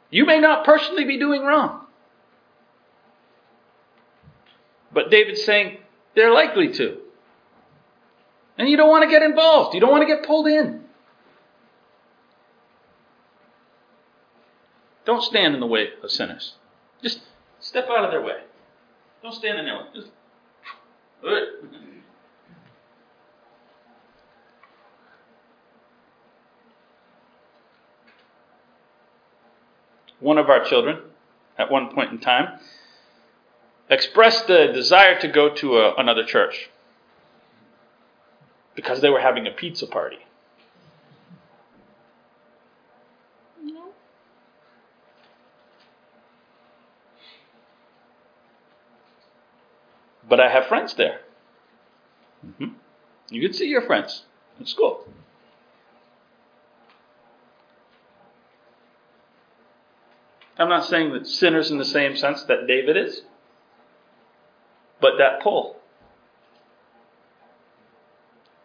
You 0.10 0.26
may 0.26 0.40
not 0.40 0.66
personally 0.66 1.04
be 1.04 1.20
doing 1.20 1.44
wrong. 1.44 1.86
But 4.94 5.12
David's 5.12 5.44
saying 5.44 5.80
they're 6.16 6.32
likely 6.32 6.72
to. 6.74 7.00
And 8.58 8.70
you 8.70 8.78
don't 8.78 8.90
want 8.90 9.04
to 9.04 9.10
get 9.10 9.22
involved. 9.22 9.74
You 9.74 9.82
don't 9.82 9.92
want 9.92 10.08
to 10.08 10.08
get 10.08 10.26
pulled 10.26 10.48
in. 10.48 10.86
Don't 15.06 15.22
stand 15.22 15.54
in 15.54 15.60
the 15.60 15.68
way 15.68 15.90
of 16.02 16.10
sinners. 16.10 16.54
Just 17.04 17.22
step 17.60 17.88
out 17.90 18.06
of 18.06 18.12
their 18.12 18.22
way. 18.22 18.40
Don't 19.22 19.34
stand 19.34 19.60
in 19.60 19.66
their 19.66 19.76
way. 19.76 19.84
Just. 19.94 20.08
One 30.20 30.38
of 30.38 30.50
our 30.50 30.64
children, 30.64 31.00
at 31.58 31.72
one 31.72 31.94
point 31.94 32.12
in 32.12 32.20
time, 32.20 32.60
expressed 33.90 34.48
the 34.48 34.68
desire 34.74 35.20
to 35.20 35.28
go 35.28 35.54
to 35.56 35.78
a, 35.78 35.96
another 35.96 36.24
church 36.24 36.70
because 38.76 39.02
they 39.02 39.10
were 39.10 39.20
having 39.20 39.48
a 39.48 39.52
pizza 39.52 39.88
party. 39.88 40.18
But 50.36 50.44
I 50.44 50.52
have 50.52 50.66
friends 50.66 50.94
there. 50.96 51.22
Mm-hmm. 52.46 52.74
You 53.30 53.42
can 53.42 53.54
see 53.54 53.68
your 53.68 53.84
friends 53.84 54.26
at 54.60 54.68
school. 54.68 55.08
I'm 60.58 60.68
not 60.68 60.88
saying 60.88 61.14
that 61.14 61.26
sinners 61.26 61.72
in 61.72 61.78
the 61.78 61.86
same 61.86 62.18
sense 62.18 62.44
that 62.44 62.68
David 62.68 62.98
is, 62.98 63.22
but 65.00 65.14
that 65.20 65.42
pull 65.42 65.78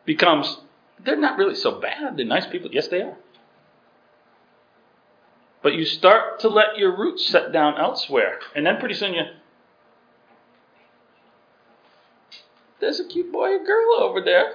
becomes 0.05 0.59
they're 0.99 1.15
not 1.15 1.39
really 1.39 1.55
so 1.55 1.81
bad. 1.81 2.17
They're 2.17 2.27
nice 2.27 2.49
people. 2.49 2.71
Yes, 2.73 2.89
they 2.89 3.03
are. 3.03 3.17
But 5.63 5.75
you 5.75 5.85
start 5.85 6.41
to 6.41 6.49
let 6.49 6.79
your 6.79 6.97
roots 6.97 7.29
set 7.29 7.53
down 7.53 7.79
elsewhere. 7.79 8.41
And 8.57 8.67
then 8.67 8.79
pretty 8.79 8.97
soon 8.97 9.15
you. 9.15 9.23
There's 12.81 13.01
a 13.01 13.05
cute 13.05 13.31
boy 13.31 13.51
or 13.51 13.65
girl 13.65 13.95
over 14.01 14.21
there. 14.21 14.55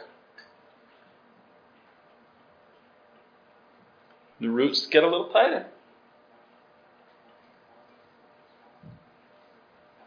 The 4.39 4.49
roots 4.49 4.87
get 4.87 5.03
a 5.03 5.07
little 5.07 5.29
tighter. 5.29 5.67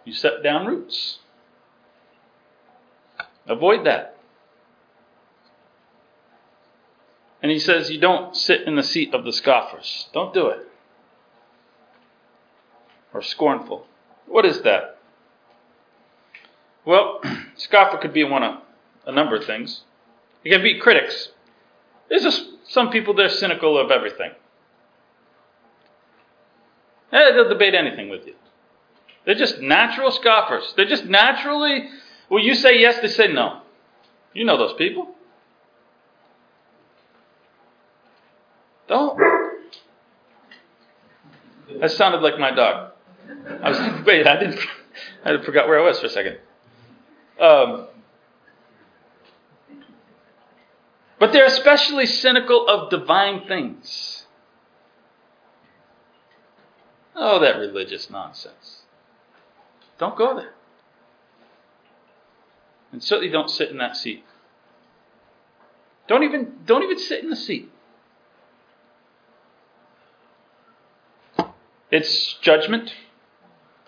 You 0.04 0.12
set 0.12 0.42
down 0.42 0.66
roots. 0.66 1.18
Avoid 3.46 3.86
that. 3.86 4.16
And 7.42 7.52
he 7.52 7.58
says, 7.58 7.90
You 7.90 8.00
don't 8.00 8.36
sit 8.36 8.62
in 8.62 8.76
the 8.76 8.82
seat 8.82 9.14
of 9.14 9.24
the 9.24 9.32
scoffers. 9.32 10.08
Don't 10.12 10.34
do 10.34 10.48
it. 10.48 10.66
Or 13.14 13.22
scornful. 13.22 13.86
What 14.26 14.44
is 14.44 14.62
that? 14.62 14.98
Well, 16.84 17.20
scoffer 17.58 17.98
could 17.98 18.12
be 18.12 18.24
one 18.24 18.42
of 18.42 18.62
a 19.06 19.12
number 19.12 19.36
of 19.36 19.44
things. 19.44 19.82
It 20.44 20.50
can 20.50 20.62
be 20.62 20.78
critics. 20.78 21.28
There's 22.08 22.22
just 22.22 22.42
some 22.68 22.90
people 22.90 23.14
they're 23.14 23.28
cynical 23.28 23.78
of 23.78 23.90
everything. 23.90 24.32
Eh, 27.12 27.32
they'll 27.32 27.48
debate 27.48 27.74
anything 27.74 28.08
with 28.08 28.26
you. 28.26 28.34
They're 29.24 29.34
just 29.34 29.60
natural 29.60 30.10
scoffers. 30.10 30.72
They're 30.76 30.88
just 30.88 31.04
naturally, 31.04 31.88
well, 32.30 32.42
you 32.42 32.54
say 32.54 32.78
yes, 32.78 33.00
they 33.00 33.08
say 33.08 33.28
no. 33.28 33.60
You 34.32 34.44
know 34.44 34.56
those 34.56 34.74
people. 34.74 35.14
Don't. 38.88 39.18
That 41.80 41.90
sounded 41.90 42.22
like 42.22 42.38
my 42.38 42.50
dog. 42.50 42.92
I 43.62 43.68
was 43.68 44.06
wait, 44.06 44.26
I 44.26 44.38
didn't. 44.38 44.60
I 45.24 45.42
forgot 45.44 45.68
where 45.68 45.78
I 45.80 45.84
was 45.84 46.00
for 46.00 46.06
a 46.06 46.10
second. 46.10 46.38
Um, 47.40 47.86
but 51.18 51.32
they're 51.32 51.46
especially 51.46 52.06
cynical 52.06 52.66
of 52.68 52.90
divine 52.90 53.46
things. 53.46 54.26
Oh, 57.14 57.40
that 57.40 57.58
religious 57.58 58.10
nonsense. 58.10 58.82
Don't 59.98 60.16
go 60.16 60.36
there. 60.36 60.54
And 62.92 63.02
certainly 63.02 63.30
don't 63.30 63.50
sit 63.50 63.70
in 63.70 63.78
that 63.78 63.96
seat. 63.96 64.24
Don't 66.06 66.22
even 66.22 66.60
don't 66.64 66.82
even 66.82 66.98
sit 66.98 67.22
in 67.22 67.28
the 67.28 67.36
seat. 67.36 67.70
It's 71.90 72.34
judgment. 72.40 72.92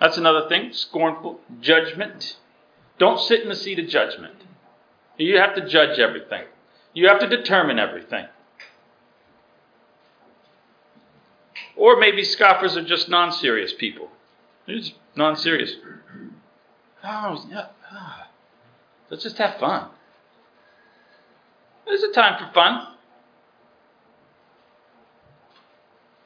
That's 0.00 0.16
another 0.16 0.48
thing. 0.48 0.72
Scornful 0.72 1.40
judgment. 1.60 2.36
Don't 3.00 3.18
sit 3.18 3.40
in 3.40 3.48
the 3.48 3.56
seat 3.56 3.78
of 3.78 3.88
judgment. 3.88 4.34
You 5.16 5.38
have 5.38 5.54
to 5.54 5.66
judge 5.66 5.98
everything. 5.98 6.44
You 6.92 7.08
have 7.08 7.18
to 7.20 7.26
determine 7.26 7.78
everything. 7.78 8.26
Or 11.76 11.98
maybe 11.98 12.22
scoffers 12.22 12.76
are 12.76 12.84
just 12.84 13.08
non 13.08 13.32
serious 13.32 13.72
people. 13.72 14.08
They're 14.66 14.76
just 14.76 14.92
non 15.16 15.34
serious. 15.36 15.72
Oh, 17.02 17.42
yeah. 17.50 17.68
Ah. 17.90 18.28
Let's 19.08 19.22
just 19.22 19.38
have 19.38 19.58
fun. 19.58 19.88
There's 21.86 22.02
a 22.02 22.12
time 22.12 22.38
for 22.38 22.52
fun. 22.52 22.86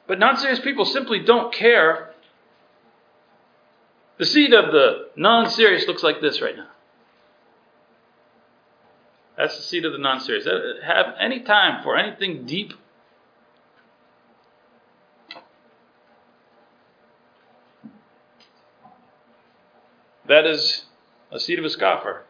But 0.07 0.19
non 0.19 0.35
serious 0.35 0.59
people 0.59 0.83
simply 0.83 1.19
don't 1.19 1.53
care. 1.53 2.14
The 4.17 4.25
seed 4.25 4.53
of 4.53 4.71
the 4.71 5.09
non 5.15 5.49
serious 5.49 5.87
looks 5.87 6.03
like 6.03 6.21
this 6.21 6.41
right 6.41 6.55
now. 6.55 6.67
That's 9.37 9.57
the 9.57 9.63
seed 9.63 9.83
of 9.83 9.91
the 9.91 9.97
non 9.97 10.21
serious. 10.21 10.47
Uh, 10.47 10.75
have 10.85 11.15
any 11.19 11.41
time 11.41 11.83
for 11.83 11.97
anything 11.97 12.45
deep. 12.45 12.73
That 20.27 20.45
is 20.45 20.85
a 21.31 21.39
seed 21.39 21.59
of 21.59 21.65
a 21.65 21.69
scoffer. 21.69 22.23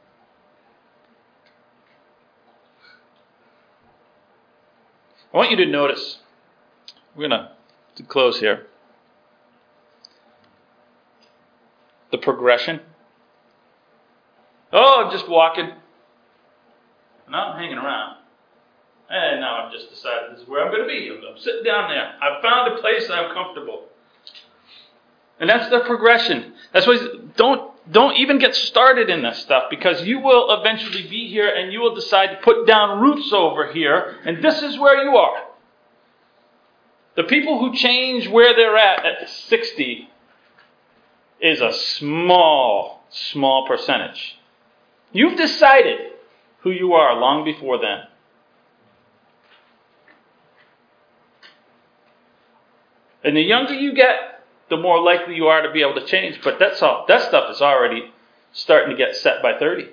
I 5.33 5.37
want 5.37 5.51
you 5.51 5.57
to 5.57 5.65
notice, 5.65 6.19
we're 7.15 7.27
going 7.27 7.47
to 7.95 8.03
close 8.03 8.39
here. 8.39 8.67
The 12.15 12.21
progression. 12.21 12.79
Oh, 14.71 15.03
I'm 15.03 15.11
just 15.11 15.27
walking. 15.27 15.69
Now 17.29 17.51
I'm 17.51 17.59
hanging 17.59 17.77
around. 17.77 18.19
Eh, 19.09 19.33
and 19.33 19.41
now 19.41 19.65
I've 19.65 19.73
just 19.73 19.89
decided 19.89 20.31
this 20.31 20.43
is 20.43 20.47
where 20.47 20.63
I'm 20.63 20.71
going 20.71 20.83
to 20.83 20.87
be. 20.87 21.11
I'm 21.11 21.37
sitting 21.37 21.65
down 21.65 21.89
there. 21.89 22.13
I've 22.21 22.41
found 22.41 22.71
a 22.71 22.79
place 22.79 23.09
I'm 23.09 23.33
comfortable. 23.33 23.87
And 25.41 25.49
that's 25.49 25.69
the 25.69 25.81
progression. 25.81 26.53
That's 26.71 26.87
why 26.87 27.05
don't 27.35 27.73
don't 27.91 28.15
even 28.15 28.39
get 28.39 28.55
started 28.55 29.09
in 29.09 29.21
this 29.21 29.39
stuff 29.39 29.63
because 29.69 30.03
you 30.03 30.19
will 30.19 30.57
eventually 30.57 31.09
be 31.09 31.27
here 31.27 31.49
and 31.49 31.73
you 31.73 31.81
will 31.81 31.95
decide 31.95 32.27
to 32.27 32.37
put 32.37 32.65
down 32.65 33.01
roots 33.01 33.33
over 33.33 33.73
here, 33.73 34.19
and 34.23 34.41
this 34.41 34.61
is 34.61 34.79
where 34.79 35.03
you 35.03 35.17
are. 35.17 35.43
The 37.17 37.23
people 37.23 37.59
who 37.59 37.75
change 37.75 38.29
where 38.29 38.55
they're 38.55 38.77
at 38.77 39.05
at 39.05 39.29
60 39.29 40.11
is 41.39 41.61
a 41.61 41.73
small, 41.73 43.03
small 43.09 43.67
percentage. 43.67 44.37
You've 45.11 45.37
decided 45.37 46.13
who 46.61 46.71
you 46.71 46.93
are 46.93 47.19
long 47.19 47.43
before 47.43 47.79
then. 47.79 47.99
And 53.23 53.35
the 53.35 53.41
younger 53.41 53.73
you 53.73 53.93
get, 53.93 54.43
the 54.69 54.77
more 54.77 55.01
likely 55.01 55.35
you 55.35 55.47
are 55.47 55.61
to 55.61 55.71
be 55.71 55.81
able 55.81 55.95
to 55.95 56.05
change. 56.05 56.39
But 56.43 56.59
that's 56.59 56.81
all 56.81 57.05
that 57.07 57.21
stuff 57.23 57.51
is 57.51 57.61
already 57.61 58.11
starting 58.53 58.95
to 58.95 58.95
get 58.95 59.15
set 59.15 59.41
by 59.41 59.57
30. 59.57 59.89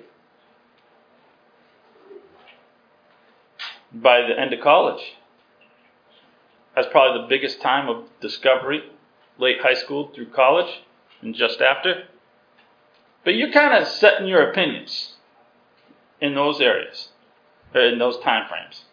By 3.91 4.21
the 4.21 4.39
end 4.39 4.53
of 4.53 4.61
college. 4.61 5.15
That's 6.75 6.87
probably 6.91 7.21
the 7.21 7.27
biggest 7.27 7.61
time 7.61 7.87
of 7.87 8.05
discovery, 8.19 8.83
late 9.37 9.61
high 9.61 9.75
school 9.75 10.11
through 10.13 10.29
college 10.29 10.81
and 11.23 11.33
just 11.35 11.61
after. 11.61 12.03
But 13.23 13.35
you're 13.35 13.51
kind 13.51 13.81
of 13.81 13.87
setting 13.87 14.27
your 14.27 14.49
opinions 14.49 15.13
in 16.19 16.35
those 16.35 16.59
areas, 16.59 17.09
in 17.73 17.97
those 17.97 18.19
time 18.19 18.47
frames. 18.49 18.83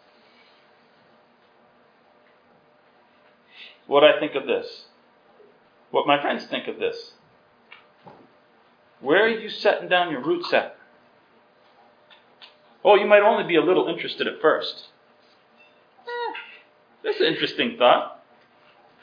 What 3.87 4.03
I 4.03 4.19
think 4.19 4.35
of 4.35 4.47
this, 4.47 4.85
what 5.91 6.07
my 6.07 6.21
friends 6.21 6.45
think 6.45 6.67
of 6.67 6.79
this. 6.79 7.11
Where 9.01 9.25
are 9.25 9.29
you 9.29 9.49
setting 9.49 9.89
down 9.89 10.11
your 10.11 10.23
roots 10.23 10.53
at? 10.53 10.77
Oh, 12.83 12.95
you 12.95 13.05
might 13.05 13.21
only 13.21 13.43
be 13.47 13.55
a 13.55 13.63
little 13.63 13.87
interested 13.87 14.27
at 14.27 14.41
first. 14.41 14.87
Eh, 16.05 16.33
this 17.03 17.15
is 17.15 17.21
an 17.21 17.27
interesting 17.27 17.75
thought. 17.77 18.23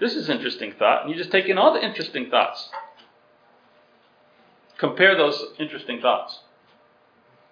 This 0.00 0.14
is 0.14 0.28
interesting 0.28 0.72
thought. 0.78 1.02
And 1.02 1.10
you 1.10 1.16
just 1.16 1.30
take 1.30 1.46
in 1.46 1.58
all 1.58 1.74
the 1.74 1.84
interesting 1.84 2.30
thoughts. 2.30 2.70
Compare 4.78 5.16
those 5.16 5.44
interesting 5.58 6.00
thoughts 6.00 6.40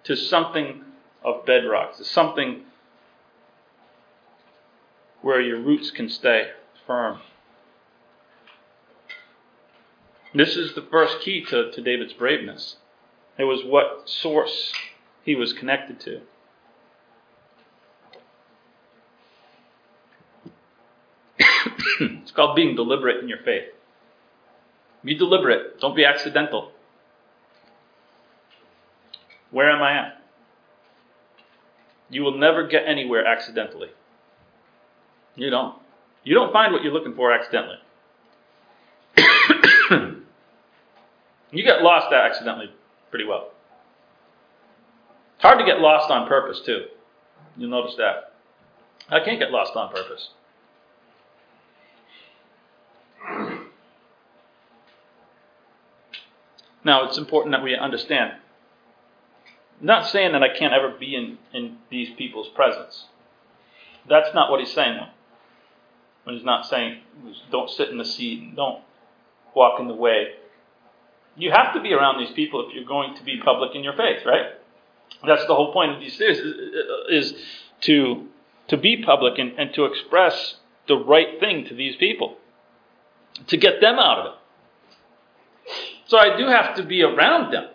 to 0.05 0.15
something 0.15 0.83
of 1.23 1.45
bedrock, 1.45 1.97
to 1.97 2.05
something 2.05 2.63
where 5.21 5.41
your 5.41 5.59
roots 5.59 5.91
can 5.91 6.07
stay 6.07 6.51
firm. 6.85 7.19
This 10.33 10.55
is 10.55 10.73
the 10.73 10.87
first 10.89 11.19
key 11.19 11.43
to, 11.45 11.69
to 11.71 11.81
David's 11.81 12.13
braveness. 12.13 12.77
It 13.37 13.43
was 13.43 13.61
what 13.65 14.09
source 14.09 14.71
he 15.23 15.35
was 15.35 15.51
connected 15.51 15.99
to. 16.01 16.21
it's 21.99 22.31
called 22.31 22.55
being 22.55 22.75
deliberate 22.75 23.21
in 23.21 23.27
your 23.27 23.39
faith. 23.39 23.65
Be 25.03 25.15
deliberate, 25.15 25.81
don't 25.81 25.95
be 25.95 26.05
accidental. 26.05 26.71
Where 29.51 29.69
am 29.71 29.81
I 29.81 29.97
at? 29.97 30.21
You 32.09 32.23
will 32.23 32.37
never 32.37 32.67
get 32.67 32.83
anywhere 32.87 33.25
accidentally. 33.25 33.89
You 35.35 35.49
don't. 35.49 35.75
You 36.23 36.33
don't 36.33 36.51
find 36.51 36.73
what 36.73 36.83
you're 36.83 36.93
looking 36.93 37.15
for 37.15 37.31
accidentally. 37.31 37.77
you 41.51 41.63
get 41.63 41.81
lost 41.81 42.13
accidentally 42.13 42.71
pretty 43.09 43.25
well. 43.25 43.51
It's 45.35 45.43
hard 45.43 45.59
to 45.59 45.65
get 45.65 45.79
lost 45.79 46.09
on 46.09 46.27
purpose, 46.27 46.61
too. 46.65 46.85
You'll 47.57 47.69
notice 47.69 47.95
that. 47.97 48.33
I 49.09 49.23
can't 49.23 49.39
get 49.39 49.51
lost 49.51 49.75
on 49.75 49.91
purpose. 49.91 50.29
Now, 56.83 57.05
it's 57.05 57.17
important 57.17 57.53
that 57.53 57.63
we 57.63 57.75
understand 57.75 58.33
not 59.79 60.07
saying 60.07 60.31
that 60.31 60.43
I 60.43 60.57
can't 60.57 60.73
ever 60.73 60.89
be 60.97 61.15
in, 61.15 61.37
in 61.53 61.77
these 61.89 62.09
people's 62.17 62.49
presence. 62.49 63.05
That's 64.09 64.33
not 64.33 64.49
what 64.49 64.59
he's 64.59 64.73
saying. 64.73 64.99
When 66.23 66.35
he's 66.35 66.45
not 66.45 66.65
saying, 66.65 67.01
don't 67.51 67.69
sit 67.69 67.89
in 67.89 67.97
the 67.97 68.05
seat 68.05 68.41
and 68.41 68.55
don't 68.55 68.81
walk 69.55 69.79
in 69.79 69.87
the 69.87 69.93
way. 69.93 70.29
You 71.35 71.51
have 71.51 71.73
to 71.73 71.81
be 71.81 71.93
around 71.93 72.19
these 72.19 72.33
people 72.33 72.67
if 72.67 72.73
you're 72.73 72.85
going 72.85 73.15
to 73.15 73.23
be 73.23 73.39
public 73.43 73.75
in 73.75 73.83
your 73.83 73.93
faith, 73.93 74.25
right? 74.25 74.53
That's 75.25 75.45
the 75.45 75.55
whole 75.55 75.71
point 75.71 75.91
of 75.91 75.99
these 75.99 76.17
series, 76.17 76.39
is, 76.39 76.55
is 77.09 77.41
to, 77.81 78.27
to 78.69 78.77
be 78.77 79.03
public 79.03 79.37
and, 79.37 79.53
and 79.57 79.73
to 79.75 79.85
express 79.85 80.55
the 80.87 80.95
right 80.95 81.39
thing 81.39 81.65
to 81.65 81.75
these 81.75 81.95
people, 81.95 82.37
to 83.47 83.57
get 83.57 83.79
them 83.81 83.99
out 83.99 84.19
of 84.19 84.25
it. 84.25 85.71
So 86.07 86.17
I 86.17 86.37
do 86.37 86.47
have 86.47 86.75
to 86.75 86.83
be 86.83 87.03
around 87.03 87.53
them. 87.53 87.67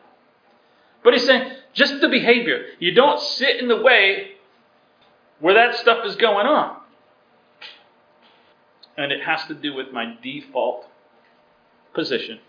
But 1.04 1.12
he's 1.14 1.26
saying, 1.26 1.51
just 1.72 2.00
the 2.00 2.08
behavior. 2.08 2.66
You 2.78 2.94
don't 2.94 3.20
sit 3.20 3.60
in 3.60 3.68
the 3.68 3.80
way 3.80 4.32
where 5.40 5.54
that 5.54 5.76
stuff 5.76 6.06
is 6.06 6.16
going 6.16 6.46
on. 6.46 6.78
And 8.96 9.10
it 9.10 9.22
has 9.22 9.44
to 9.46 9.54
do 9.54 9.74
with 9.74 9.92
my 9.92 10.16
default 10.22 10.86
position, 11.94 12.40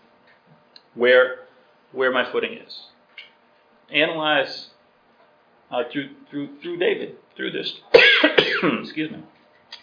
where, 0.94 1.46
where 1.92 2.12
my 2.12 2.30
footing 2.30 2.52
is. 2.54 2.82
Analyze 3.90 4.68
uh, 5.70 5.84
through, 5.90 6.10
through, 6.30 6.60
through 6.62 6.76
David, 6.76 7.16
through 7.36 7.50
this, 7.50 7.80
excuse 8.62 9.10
me, 9.10 9.22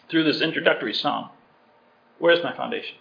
through 0.10 0.24
this 0.24 0.42
introductory 0.42 0.94
psalm. 0.94 1.30
Where's 2.20 2.44
my 2.44 2.56
foundation? 2.56 2.96